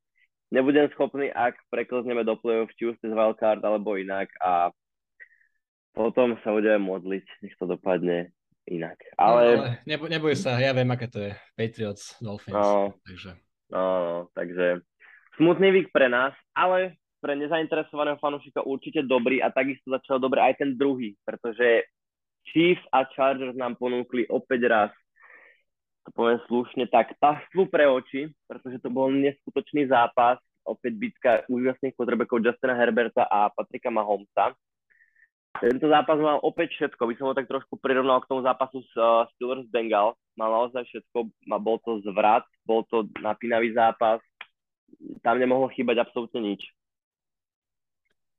nebudem 0.51 0.91
schopný, 0.93 1.31
ak 1.31 1.55
preklezneme 1.71 2.27
do 2.27 2.35
playoff, 2.35 2.71
či 2.75 2.91
už 2.91 2.99
cez 2.99 3.15
wildcard 3.15 3.63
alebo 3.63 3.95
inak 3.95 4.27
a 4.43 4.69
potom 5.95 6.35
sa 6.43 6.51
budeme 6.51 6.83
modliť, 6.83 7.25
nech 7.45 7.55
to 7.55 7.65
dopadne 7.65 8.33
inak. 8.67 8.99
Ale... 9.15 9.43
No, 9.43 9.61
ale 9.63 9.69
neboj, 9.87 10.07
neboj 10.11 10.33
sa, 10.35 10.59
ja 10.59 10.75
viem, 10.75 10.89
aké 10.91 11.07
to 11.07 11.19
je. 11.21 11.31
Patriots, 11.55 12.17
Dolphins. 12.19 12.55
No, 12.55 12.97
takže... 13.07 13.31
No, 13.73 13.81
no, 13.81 14.15
takže 14.37 14.85
smutný 15.39 15.73
vík 15.73 15.89
pre 15.89 16.05
nás, 16.11 16.35
ale 16.53 16.99
pre 17.23 17.39
nezainteresovaného 17.39 18.19
fanúšika 18.19 18.67
určite 18.67 19.01
dobrý 19.01 19.39
a 19.39 19.47
takisto 19.49 19.89
začal 19.89 20.19
dobre 20.19 20.43
aj 20.43 20.59
ten 20.59 20.75
druhý, 20.75 21.15
pretože 21.23 21.87
Chiefs 22.51 22.83
a 22.91 23.07
Chargers 23.15 23.55
nám 23.55 23.79
ponúkli 23.79 24.27
opäť 24.27 24.67
raz, 24.67 24.91
to 26.03 26.11
poviem 26.11 26.39
slušne, 26.51 26.85
tak 26.91 27.15
pastvu 27.17 27.71
pre 27.71 27.87
oči, 27.87 28.27
pretože 28.43 28.83
to 28.83 28.91
bol 28.91 29.07
neskutočný 29.07 29.87
zápas, 29.87 30.35
opäť 30.67 30.93
bitka 30.99 31.31
úžasných 31.47 31.95
potrebekov 31.95 32.43
Justina 32.43 32.75
Herberta 32.75 33.23
a 33.27 33.47
Patrika 33.51 33.87
Mahomesa. 33.87 34.51
Tento 35.53 35.85
zápas 35.85 36.17
mal 36.17 36.41
opäť 36.41 36.75
všetko, 36.75 37.07
by 37.07 37.13
som 37.15 37.25
ho 37.29 37.37
tak 37.37 37.45
trošku 37.45 37.77
prirovnal 37.77 38.19
k 38.19 38.27
tomu 38.27 38.41
zápasu 38.41 38.81
s 38.83 38.91
uh, 38.97 39.29
Steelers 39.35 39.69
Bengal. 39.69 40.17
Mal 40.33 40.49
naozaj 40.49 40.81
všetko, 40.89 41.29
bol 41.61 41.77
to 41.85 42.01
zvrat, 42.09 42.43
bol 42.65 42.81
to 42.89 43.05
napínavý 43.21 43.71
zápas, 43.71 44.17
tam 45.21 45.37
nemohlo 45.37 45.69
chýbať 45.71 46.03
absolútne 46.03 46.41
nič. 46.41 46.61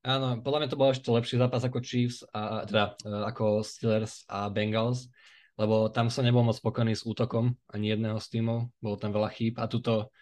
Áno, 0.05 0.37
podľa 0.45 0.59
mňa 0.61 0.69
to 0.69 0.77
bol 0.77 0.93
ešte 0.93 1.09
lepší 1.09 1.41
zápas 1.41 1.65
ako 1.65 1.81
Chiefs, 1.81 2.21
a, 2.37 2.69
teda 2.69 2.93
e, 3.01 3.25
ako 3.25 3.65
Steelers 3.65 4.29
a 4.29 4.53
Bengals, 4.53 5.09
lebo 5.57 5.89
tam 5.89 6.13
som 6.13 6.29
nebol 6.29 6.45
moc 6.45 6.61
spokojný 6.61 6.93
s 6.93 7.09
útokom 7.09 7.57
ani 7.73 7.97
jedného 7.97 8.21
z 8.21 8.27
tímov, 8.37 8.69
bolo 8.85 9.01
tam 9.01 9.17
veľa 9.17 9.33
chýb 9.33 9.57
a 9.57 9.65
tuto, 9.65 10.13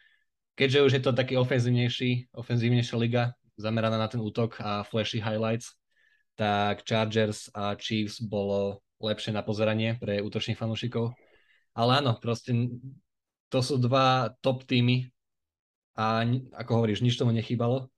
keďže 0.55 0.87
už 0.87 0.93
je 0.95 1.03
to 1.03 1.11
taký 1.11 1.35
ofenzívnejší, 1.35 2.31
ofenzívnejšia 2.31 2.95
liga, 2.95 3.35
zameraná 3.59 3.99
na 3.99 4.07
ten 4.07 4.23
útok 4.23 4.63
a 4.63 4.87
flashy 4.87 5.19
highlights, 5.19 5.75
tak 6.39 6.87
Chargers 6.87 7.51
a 7.51 7.75
Chiefs 7.75 8.23
bolo 8.23 8.87
lepšie 9.03 9.35
na 9.35 9.43
pozeranie 9.43 9.99
pre 9.99 10.23
útočných 10.23 10.57
fanúšikov. 10.63 11.11
Ale 11.75 11.99
áno, 11.99 12.15
proste 12.23 12.55
to 13.51 13.59
sú 13.59 13.83
dva 13.83 14.31
top 14.47 14.63
týmy 14.63 15.11
a 15.99 16.23
ako 16.55 16.71
hovoríš, 16.71 17.03
nič 17.03 17.19
tomu 17.19 17.35
nechýbalo. 17.35 17.91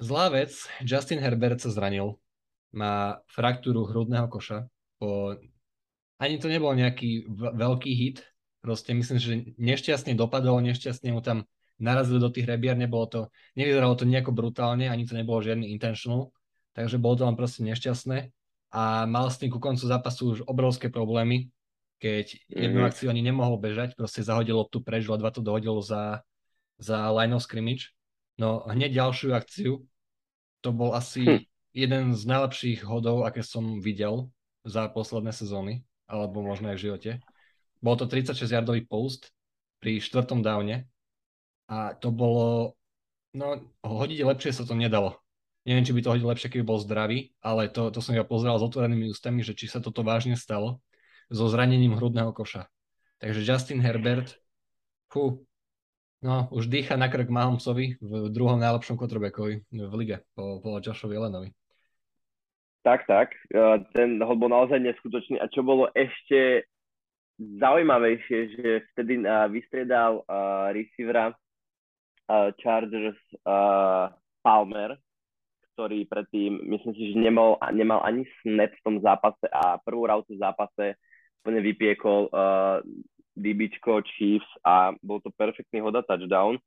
Zlá 0.00 0.32
vec, 0.32 0.56
Justin 0.80 1.20
Herbert 1.20 1.60
sa 1.60 1.68
zranil. 1.68 2.16
Má 2.72 3.20
fraktúru 3.28 3.84
hrudného 3.84 4.26
koša. 4.32 4.66
Po... 4.96 5.36
Ani 6.20 6.36
to 6.40 6.48
nebol 6.48 6.72
nejaký 6.72 7.28
veľký 7.56 7.92
hit, 7.96 8.24
Proste 8.60 8.92
myslím, 8.92 9.18
že 9.18 9.32
nešťastne 9.56 10.12
dopadol, 10.12 10.60
nešťastne 10.60 11.16
mu 11.16 11.24
tam 11.24 11.48
narazili 11.80 12.20
do 12.20 12.28
tých 12.28 12.44
rebier, 12.44 12.76
nebolo 12.76 13.08
to, 13.08 13.20
nevyzeralo 13.56 13.96
to 13.96 14.04
nejako 14.04 14.36
brutálne, 14.36 14.84
ani 14.84 15.08
to 15.08 15.16
nebolo 15.16 15.40
žiadny 15.40 15.72
intentional, 15.72 16.36
takže 16.76 17.00
bolo 17.00 17.16
to 17.16 17.24
len 17.24 17.40
proste 17.40 17.64
nešťastné 17.64 18.28
a 18.76 19.08
mal 19.08 19.32
s 19.32 19.40
tým 19.40 19.48
ku 19.48 19.56
koncu 19.56 19.80
zápasu 19.88 20.22
už 20.36 20.38
obrovské 20.44 20.92
problémy, 20.92 21.48
keď 22.04 22.36
mm-hmm. 22.36 22.60
jednu 22.68 22.80
akciu 22.84 23.08
ani 23.08 23.24
nemohol 23.24 23.56
bežať, 23.56 23.96
proste 23.96 24.20
zahodil 24.20 24.60
loptu 24.60 24.84
preč, 24.84 25.08
ledva 25.08 25.32
to 25.32 25.40
dohodil 25.40 25.80
za, 25.80 26.20
za 26.76 27.08
line 27.16 27.32
of 27.32 27.40
scrimmage. 27.40 27.96
No 28.40 28.64
hneď 28.64 28.96
ďalšiu 28.96 29.36
akciu, 29.36 29.84
to 30.64 30.72
bol 30.72 30.96
asi 30.96 31.22
hm. 31.28 31.40
jeden 31.76 32.04
z 32.16 32.22
najlepších 32.24 32.80
hodov, 32.88 33.28
aké 33.28 33.44
som 33.44 33.84
videl 33.84 34.32
za 34.64 34.88
posledné 34.88 35.36
sezóny, 35.36 35.84
alebo 36.08 36.40
možno 36.40 36.72
aj 36.72 36.76
v 36.80 36.84
živote. 36.88 37.10
Bol 37.84 38.00
to 38.00 38.08
36-yardový 38.08 38.88
post 38.88 39.32
pri 39.80 40.00
štvrtom 40.00 40.40
downe 40.40 40.88
a 41.68 41.96
to 41.96 42.12
bolo, 42.12 42.76
no 43.36 43.60
hodiť 43.84 44.20
lepšie 44.24 44.52
sa 44.56 44.64
to 44.64 44.72
nedalo. 44.76 45.20
Neviem, 45.68 45.84
či 45.84 45.92
by 45.92 46.00
to 46.00 46.12
hodil 46.16 46.28
lepšie, 46.32 46.48
keby 46.48 46.64
bol 46.64 46.80
zdravý, 46.80 47.36
ale 47.44 47.68
to, 47.68 47.92
to 47.92 48.00
som 48.00 48.16
ja 48.16 48.24
pozeral 48.24 48.56
s 48.56 48.64
otvorenými 48.64 49.12
ústami, 49.12 49.44
že 49.44 49.52
či 49.52 49.68
sa 49.68 49.84
toto 49.84 50.00
vážne 50.00 50.36
stalo 50.36 50.80
so 51.28 51.44
zranením 51.48 51.96
hrudného 51.96 52.32
koša. 52.32 52.64
Takže 53.20 53.44
Justin 53.44 53.84
Herbert, 53.84 54.40
fú, 55.12 55.44
no 56.20 56.48
už 56.52 56.68
dýcha 56.68 56.96
na 56.96 57.08
krk 57.08 57.28
Mahomsovi 57.28 57.96
v 58.00 58.12
druhom 58.32 58.60
najlepšom 58.60 58.96
quarterbackovi 58.96 59.64
v 59.72 59.92
lige 59.96 60.22
po, 60.36 60.60
po 60.60 60.80
Joshovi 60.80 61.16
Elenovi. 61.16 61.50
Tak, 62.80 63.04
tak. 63.04 63.36
Ten 63.92 64.16
hod 64.24 64.40
bol 64.40 64.48
naozaj 64.48 64.80
neskutočný. 64.80 65.36
A 65.36 65.52
čo 65.52 65.60
bolo 65.60 65.92
ešte 65.92 66.64
zaujímavejšie, 67.36 68.38
že 68.56 68.68
vtedy 68.92 69.24
vystriedal 69.52 70.24
uh, 70.24 70.72
receivera 70.72 71.32
uh, 71.32 72.52
Chargers 72.56 73.20
uh, 73.44 74.12
Palmer, 74.40 74.96
ktorý 75.76 76.04
predtým, 76.08 76.56
myslím 76.72 76.92
si, 76.96 77.02
že 77.12 77.20
nemal, 77.20 77.56
nemal 77.72 78.04
ani 78.04 78.28
snap 78.40 78.72
v 78.72 78.84
tom 78.84 78.96
zápase 79.00 79.48
a 79.48 79.80
prvú 79.80 80.04
rautu 80.08 80.36
v 80.36 80.42
zápase 80.44 80.84
úplne 81.40 81.60
vypiekol 81.64 82.28
DBčko 83.40 84.04
Chiefs 84.04 84.48
a 84.62 84.92
bol 85.00 85.24
to 85.24 85.32
perfektný 85.32 85.80
hoda 85.80 86.04
touchdown. 86.04 86.60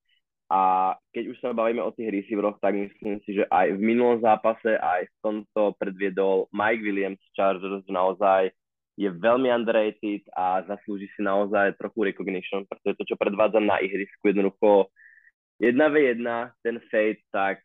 A 0.51 0.93
keď 1.15 1.23
už 1.33 1.37
sa 1.39 1.55
bavíme 1.55 1.81
o 1.81 1.93
tých 1.95 2.13
receiveroch, 2.13 2.61
tak 2.61 2.77
myslím 2.77 3.21
si, 3.25 3.41
že 3.41 3.47
aj 3.49 3.73
v 3.73 3.79
minulom 3.81 4.21
zápase, 4.21 4.75
aj 4.77 5.07
v 5.09 5.15
tomto 5.23 5.73
predviedol 5.81 6.51
Mike 6.53 6.83
Williams 6.83 7.21
Chargers 7.33 7.85
naozaj 7.89 8.53
je 8.93 9.09
veľmi 9.09 9.49
underrated 9.49 10.21
a 10.37 10.61
zaslúži 10.69 11.09
si 11.17 11.25
naozaj 11.25 11.73
trochu 11.81 12.13
recognition, 12.13 12.61
pretože 12.69 12.93
to, 13.01 13.03
čo 13.09 13.15
predvádza 13.17 13.57
na 13.57 13.81
ihrisku, 13.81 14.29
jednoducho 14.29 14.93
1v1, 15.57 16.21
ten 16.61 16.77
fade, 16.93 17.21
tak 17.33 17.57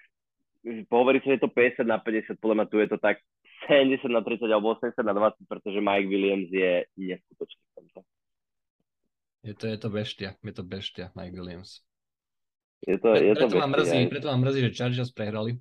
pohovorí 0.89 1.21
sa, 1.21 1.37
že 1.37 1.37
je 1.37 1.45
to 1.45 1.53
50 1.53 1.85
na 1.85 2.01
50, 2.01 2.41
podľa 2.41 2.57
mňa 2.57 2.67
tu 2.73 2.77
je 2.81 2.89
to 2.89 2.99
tak 3.01 3.21
70 3.69 4.09
na 4.09 4.25
30 4.25 4.49
alebo 4.49 4.73
80 4.81 4.97
na 5.05 5.13
20, 5.13 5.45
pretože 5.45 5.85
Mike 5.85 6.09
Williams 6.09 6.49
je 6.49 6.89
neskutočný. 6.97 7.68
Je 9.49 9.57
to, 9.57 9.65
je 9.65 9.79
to 9.81 9.89
beštia, 9.89 10.37
je 10.45 10.53
to 10.53 10.61
beštia, 10.61 11.09
Mike 11.17 11.33
Williams. 11.33 11.81
Je 12.85 13.01
to, 13.01 13.17
je 13.17 13.33
preto, 13.33 13.49
to 13.49 13.57
ma 13.57 13.65
mrzí, 13.65 14.13
preto 14.13 14.29
ma 14.29 14.37
mrzí, 14.37 14.61
že 14.69 14.77
Chargers 14.77 15.09
prehrali, 15.09 15.57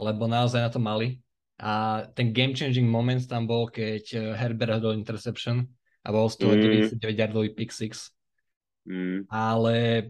lebo 0.00 0.24
naozaj 0.24 0.64
na 0.64 0.70
to 0.72 0.80
mali 0.80 1.20
a 1.60 2.02
ten 2.16 2.32
game 2.32 2.56
changing 2.56 2.88
moment 2.88 3.20
tam 3.28 3.44
bol, 3.44 3.68
keď 3.68 4.04
eh, 4.16 4.22
Herbert 4.32 4.80
hodol 4.80 4.96
interception 4.96 5.68
a 6.02 6.08
bol 6.08 6.32
z 6.32 6.40
toho 6.40 6.56
mm. 6.56 6.96
99 6.96 7.20
yardový 7.20 7.52
pick 7.52 7.68
six. 7.68 8.08
Mm. 8.88 9.28
Ale 9.28 10.08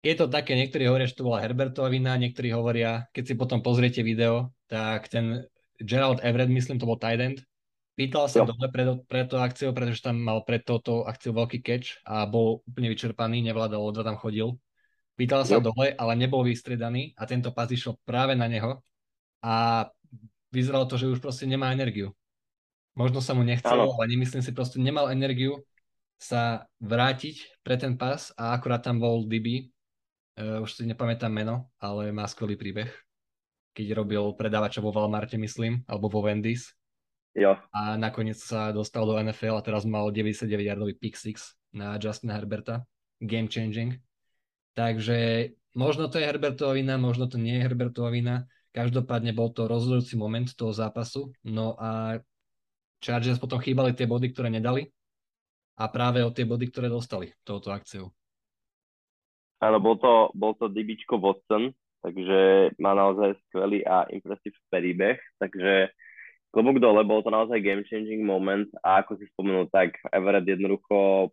je 0.00 0.14
to 0.14 0.30
také, 0.30 0.54
niektorí 0.54 0.86
hovoria, 0.86 1.10
že 1.10 1.18
to 1.18 1.26
bola 1.26 1.42
Herbertová 1.42 1.90
vina, 1.90 2.14
niektorí 2.14 2.54
hovoria, 2.54 3.10
keď 3.10 3.24
si 3.26 3.34
potom 3.34 3.60
pozriete 3.66 4.06
video, 4.06 4.54
tak 4.70 5.10
ten 5.10 5.42
Gerald 5.82 6.22
Everett, 6.22 6.48
myslím, 6.48 6.78
to 6.78 6.86
bol 6.86 6.96
tight 6.96 7.18
end, 7.18 7.42
pýtal 7.98 8.30
sa 8.30 8.46
jo. 8.46 8.54
dole 8.54 8.70
pre, 8.70 8.86
pre 9.10 9.26
to 9.26 9.42
akciu, 9.42 9.74
pretože 9.74 9.98
tam 9.98 10.22
mal 10.22 10.46
pred 10.46 10.62
touto 10.62 11.02
akciou 11.02 11.34
veľký 11.34 11.58
catch 11.66 11.98
a 12.06 12.22
bol 12.30 12.62
úplne 12.62 12.94
vyčerpaný, 12.94 13.42
nevládal, 13.42 13.82
odva 13.82 14.06
tam 14.06 14.14
chodil. 14.14 14.54
Pýtal 15.18 15.42
sa 15.42 15.58
jo. 15.58 15.74
dole, 15.74 15.98
ale 15.98 16.12
nebol 16.14 16.46
vystriedaný 16.46 17.18
a 17.18 17.26
tento 17.26 17.50
pas 17.50 17.66
išiel 17.66 17.98
práve 18.06 18.38
na 18.38 18.46
neho 18.46 18.86
a 19.42 19.86
vyzeralo 20.54 20.86
to, 20.86 20.94
že 20.94 21.10
už 21.10 21.18
proste 21.18 21.50
nemá 21.50 21.74
energiu. 21.74 22.14
Možno 22.94 23.18
sa 23.18 23.34
mu 23.34 23.42
nechcelo, 23.42 23.90
ale 23.98 24.14
nemyslím 24.14 24.46
si, 24.46 24.54
proste 24.54 24.78
nemal 24.78 25.10
energiu 25.10 25.66
sa 26.18 26.70
vrátiť 26.78 27.62
pre 27.66 27.78
ten 27.78 27.98
pas 27.98 28.30
a 28.38 28.54
akurát 28.54 28.82
tam 28.82 29.02
bol 29.02 29.26
DB, 29.26 29.74
uh, 30.38 30.62
už 30.62 30.70
si 30.70 30.82
nepamätám 30.86 31.30
meno, 31.30 31.70
ale 31.82 32.14
má 32.14 32.26
skvelý 32.30 32.54
príbeh, 32.54 32.90
keď 33.74 33.98
robil 33.98 34.22
predávača 34.38 34.78
vo 34.82 34.94
Walmarte, 34.94 35.34
myslím, 35.38 35.82
alebo 35.86 36.10
vo 36.10 36.26
Wendy's. 36.26 36.77
Jo. 37.36 37.58
A 37.74 37.96
nakoniec 38.00 38.40
sa 38.40 38.70
dostal 38.72 39.04
do 39.04 39.16
NFL 39.18 39.58
a 39.58 39.64
teraz 39.64 39.82
mal 39.84 40.08
99-yardový 40.12 40.96
pick 40.96 41.16
six 41.16 41.56
na 41.74 41.98
Justina 42.00 42.36
Herberta. 42.36 42.86
Game 43.20 43.50
changing. 43.50 43.98
Takže 44.72 45.50
možno 45.74 46.06
to 46.06 46.22
je 46.22 46.28
Herbertova 46.28 46.78
vina, 46.78 46.94
možno 46.96 47.26
to 47.26 47.36
nie 47.36 47.58
je 47.58 47.64
Herbertova 47.66 48.14
vina, 48.14 48.46
Každopádne 48.78 49.32
bol 49.32 49.50
to 49.50 49.64
rozhodujúci 49.64 50.14
moment 50.14 50.46
toho 50.52 50.70
zápasu. 50.70 51.32
No 51.42 51.74
a 51.80 52.20
Chargers 53.00 53.40
potom 53.40 53.58
chýbali 53.58 53.96
tie 53.96 54.04
body, 54.04 54.30
ktoré 54.30 54.52
nedali 54.52 54.86
a 55.78 55.90
práve 55.90 56.20
o 56.22 56.30
tie 56.30 56.44
body, 56.44 56.70
ktoré 56.70 56.86
dostali 56.86 57.32
touto 57.42 57.74
akciou. 57.74 58.14
Áno, 59.58 59.82
bol 59.82 59.98
to, 59.98 60.30
bol 60.38 60.54
to 60.54 60.70
Dibičko 60.70 61.18
Watson, 61.18 61.74
takže 62.06 62.70
má 62.78 62.94
naozaj 62.94 63.34
skvelý 63.50 63.82
a 63.82 64.06
impresív 64.14 64.54
príbeh, 64.70 65.18
takže 65.42 65.90
klobúk 66.50 66.80
dole, 66.80 67.04
bol 67.04 67.20
to 67.20 67.30
naozaj 67.32 67.60
game 67.60 67.84
changing 67.86 68.24
moment 68.24 68.68
a 68.80 69.04
ako 69.04 69.20
si 69.20 69.28
spomenul, 69.32 69.68
tak 69.68 69.96
Everett 70.12 70.48
jednoducho 70.48 71.28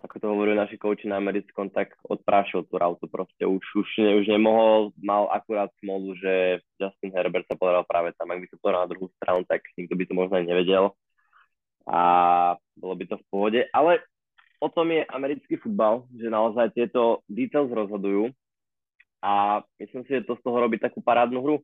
ako 0.00 0.16
to 0.16 0.26
hovorí 0.32 0.56
naši 0.56 0.80
kouči 0.80 1.04
na 1.08 1.20
americkom, 1.20 1.68
tak 1.68 1.92
odprášil 2.08 2.64
tú 2.64 2.80
rautu 2.80 3.04
proste. 3.04 3.44
Už, 3.44 3.60
už, 3.60 3.88
ne, 4.00 4.16
už 4.16 4.32
nemohol, 4.32 4.96
mal 4.96 5.28
akurát 5.28 5.68
smolu, 5.80 6.16
že 6.16 6.64
Justin 6.80 7.12
Herbert 7.12 7.44
sa 7.44 7.56
povedal 7.56 7.84
práve 7.84 8.16
tam. 8.16 8.32
Ak 8.32 8.40
by 8.40 8.48
to 8.48 8.60
povedal 8.60 8.88
na 8.88 8.90
druhú 8.90 9.12
stranu, 9.20 9.44
tak 9.44 9.60
nikto 9.76 9.92
by 9.92 10.04
to 10.08 10.14
možno 10.16 10.34
aj 10.40 10.46
nevedel. 10.48 10.84
A 11.84 12.00
bolo 12.80 12.94
by 12.96 13.04
to 13.12 13.16
v 13.20 13.28
pohode. 13.28 13.60
Ale 13.76 14.00
o 14.56 14.68
tom 14.72 14.88
je 14.88 15.04
americký 15.04 15.60
futbal, 15.60 16.08
že 16.16 16.32
naozaj 16.32 16.72
tieto 16.72 17.20
details 17.28 17.68
rozhodujú. 17.68 18.32
A 19.20 19.60
myslím 19.76 20.08
si, 20.08 20.16
že 20.16 20.24
to 20.24 20.32
z 20.40 20.42
toho 20.44 20.64
robí 20.64 20.80
takú 20.80 21.04
parádnu 21.04 21.44
hru. 21.44 21.56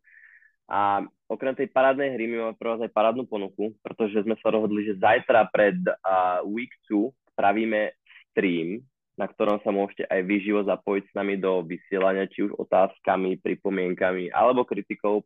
A 0.67 0.99
okrem 1.31 1.55
tej 1.55 1.71
parádnej 1.71 2.19
hry 2.19 2.27
my 2.27 2.37
máme 2.43 2.55
pre 2.59 2.75
vás 2.75 2.83
aj 2.83 2.91
parádnu 2.91 3.23
ponuku, 3.31 3.71
pretože 3.87 4.27
sme 4.27 4.35
sa 4.43 4.51
rozhodli, 4.51 4.83
že 4.83 4.99
zajtra 4.99 5.47
pred 5.55 5.79
uh, 5.79 6.43
Week 6.43 6.75
2 6.91 7.15
spravíme 7.35 7.95
stream, 8.31 8.83
na 9.15 9.31
ktorom 9.31 9.63
sa 9.63 9.71
môžete 9.71 10.05
aj 10.11 10.21
vyživo 10.27 10.67
zapojiť 10.67 11.05
s 11.09 11.17
nami 11.17 11.39
do 11.39 11.63
vysielania, 11.63 12.29
či 12.29 12.51
už 12.51 12.59
otázkami, 12.59 13.39
pripomienkami 13.41 14.35
alebo 14.35 14.67
kritikou. 14.67 15.23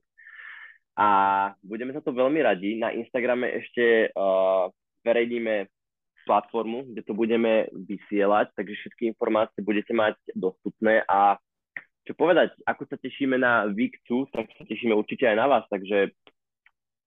A 1.01 1.09
budeme 1.65 1.97
za 1.97 2.05
to 2.05 2.13
veľmi 2.13 2.45
radi. 2.45 2.77
Na 2.77 2.93
Instagrame 2.93 3.57
ešte 3.57 4.13
uh, 4.13 4.69
verejníme 5.01 5.73
platformu, 6.29 6.85
kde 6.93 7.03
to 7.03 7.17
budeme 7.17 7.67
vysielať, 7.73 8.53
takže 8.53 8.77
všetky 8.77 9.03
informácie 9.09 9.65
budete 9.65 9.97
mať 9.97 10.21
dostupné 10.37 11.01
a 11.09 11.41
čo 12.09 12.13
povedať, 12.17 12.57
ako 12.65 12.89
sa 12.89 12.97
tešíme 12.97 13.37
na 13.37 13.69
Week 13.71 14.01
2, 14.09 14.33
tak 14.33 14.49
sa 14.57 14.65
tešíme 14.65 14.97
určite 14.97 15.29
aj 15.29 15.37
na 15.37 15.47
vás, 15.47 15.65
takže 15.69 16.15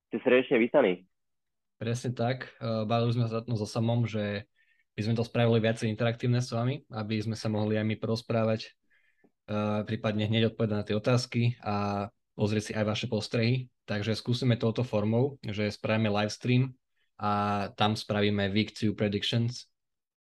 ste 0.10 0.18
srdečne 0.22 0.62
vítaní. 0.62 0.94
Presne 1.82 2.14
tak. 2.14 2.54
Bavili 2.62 3.18
sme 3.18 3.26
sa 3.28 3.42
so 3.44 3.68
samom, 3.68 4.06
že 4.06 4.46
by 4.94 5.02
sme 5.02 5.18
to 5.18 5.26
spravili 5.26 5.58
viacej 5.58 5.90
interaktívne 5.90 6.40
s 6.40 6.54
vami, 6.54 6.86
aby 6.94 7.18
sme 7.18 7.34
sa 7.34 7.50
mohli 7.50 7.82
aj 7.82 7.86
my 7.86 7.96
porozprávať, 7.98 8.70
uh, 9.50 9.82
prípadne 9.84 10.30
hneď 10.30 10.54
odpovedať 10.54 10.76
na 10.78 10.86
tie 10.86 10.96
otázky 10.96 11.42
a 11.66 12.08
pozrieť 12.38 12.64
si 12.70 12.74
aj 12.78 12.86
vaše 12.86 13.08
postrehy. 13.10 13.74
Takže 13.90 14.16
skúsime 14.16 14.56
touto 14.56 14.86
formou, 14.86 15.42
že 15.44 15.68
spravíme 15.68 16.08
live 16.08 16.32
stream 16.32 16.72
a 17.20 17.68
tam 17.76 18.00
spravíme 18.00 18.54
Week 18.54 18.72
2 18.72 18.96
Predictions. 18.96 19.68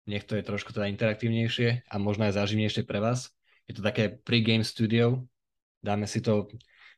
Nech 0.09 0.25
to 0.25 0.39
je 0.39 0.47
trošku 0.47 0.73
teda 0.73 0.89
interaktívnejšie 0.89 1.85
a 1.91 1.95
možno 2.01 2.27
aj 2.31 2.39
záživnejšie 2.39 2.89
pre 2.89 3.03
vás. 3.03 3.29
Je 3.67 3.75
to 3.79 3.83
také 3.83 4.11
pre-game 4.23 4.67
studio. 4.67 5.23
Dáme 5.83 6.07
si 6.07 6.23
to... 6.23 6.51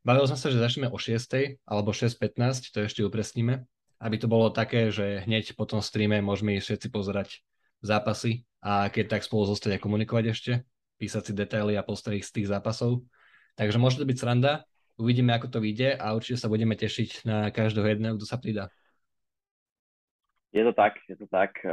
Bavil 0.05 0.29
som 0.29 0.37
sa, 0.37 0.53
že 0.53 0.61
začneme 0.61 0.92
o 0.92 0.98
6. 1.00 1.61
alebo 1.64 1.96
6.15, 1.96 2.72
to 2.72 2.85
ešte 2.85 3.00
upresníme 3.00 3.64
aby 4.05 4.20
to 4.20 4.29
bolo 4.29 4.53
také, 4.53 4.92
že 4.92 5.24
hneď 5.24 5.57
po 5.57 5.64
tom 5.64 5.81
streame 5.81 6.20
môžeme 6.20 6.61
všetci 6.61 6.92
pozerať 6.92 7.40
zápasy 7.81 8.44
a 8.61 8.92
keď 8.92 9.16
tak 9.16 9.22
spolu 9.24 9.48
zostať 9.48 9.81
a 9.81 9.83
komunikovať 9.83 10.24
ešte, 10.29 10.53
písať 11.00 11.22
si 11.24 11.33
detaily 11.33 11.81
a 11.81 11.87
postrehy 11.87 12.20
z 12.20 12.29
tých 12.29 12.53
zápasov. 12.53 13.00
Takže 13.57 13.81
môže 13.81 13.96
to 13.96 14.05
byť 14.05 14.16
sranda, 14.20 14.68
uvidíme, 15.00 15.33
ako 15.33 15.57
to 15.57 15.59
vyjde 15.64 15.96
a 15.96 16.12
určite 16.12 16.37
sa 16.37 16.53
budeme 16.53 16.77
tešiť 16.77 17.24
na 17.24 17.48
každého 17.48 17.96
jedného, 17.96 18.20
kto 18.20 18.27
sa 18.29 18.37
pridá. 18.37 18.68
Je 20.53 20.62
to 20.62 20.77
tak, 20.77 21.00
je 21.09 21.16
to 21.16 21.27
tak. 21.27 21.64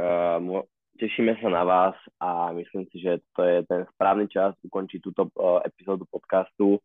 Tešíme 1.02 1.34
sa 1.42 1.50
na 1.50 1.66
vás 1.66 1.98
a 2.22 2.54
myslím 2.54 2.86
si, 2.94 3.02
že 3.02 3.18
to 3.34 3.42
je 3.42 3.66
ten 3.66 3.82
správny 3.98 4.30
čas 4.30 4.54
ukončiť 4.62 5.02
túto 5.02 5.26
uh, 5.34 5.58
epizódu 5.66 6.06
podcastu. 6.06 6.78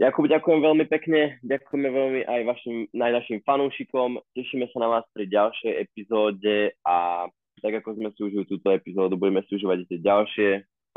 Jakub, 0.00 0.24
ďakujem 0.24 0.62
veľmi 0.62 0.86
pekne, 0.88 1.36
ďakujeme 1.44 1.88
veľmi 1.90 2.20
aj 2.24 2.40
vašim, 2.48 2.76
aj 2.96 3.44
fanúšikom, 3.44 4.22
tešíme 4.32 4.70
sa 4.72 4.78
na 4.80 4.88
vás 4.88 5.04
pri 5.12 5.28
ďalšej 5.28 5.72
epizóde 5.84 6.72
a 6.86 7.28
tak 7.60 7.82
ako 7.82 7.98
sme 7.98 8.08
si 8.14 8.20
užili 8.22 8.46
túto 8.46 8.70
epizódu, 8.70 9.18
budeme 9.18 9.42
si 9.44 9.58
užívať 9.58 9.84
tie 9.90 9.98
ďalšie. 10.00 10.48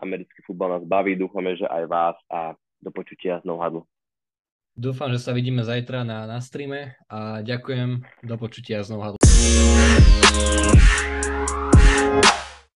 Americký 0.05 0.45
futbal 0.45 0.77
nás 0.77 0.85
baví, 0.85 1.17
dúfame, 1.17 1.57
že 1.57 1.65
aj 1.65 1.83
vás 1.89 2.17
a 2.29 2.53
do 2.79 2.93
počutia 2.93 3.41
z 3.41 3.49
Nohadlu. 3.49 3.83
Dúfam, 4.77 5.11
že 5.11 5.19
sa 5.19 5.35
vidíme 5.35 5.65
zajtra 5.65 6.05
na, 6.05 6.29
na 6.29 6.39
streame 6.39 6.95
a 7.09 7.41
ďakujem, 7.41 8.05
do 8.23 8.35
počutia 8.37 8.85
z 8.85 8.93
Nohadlu. 8.95 9.17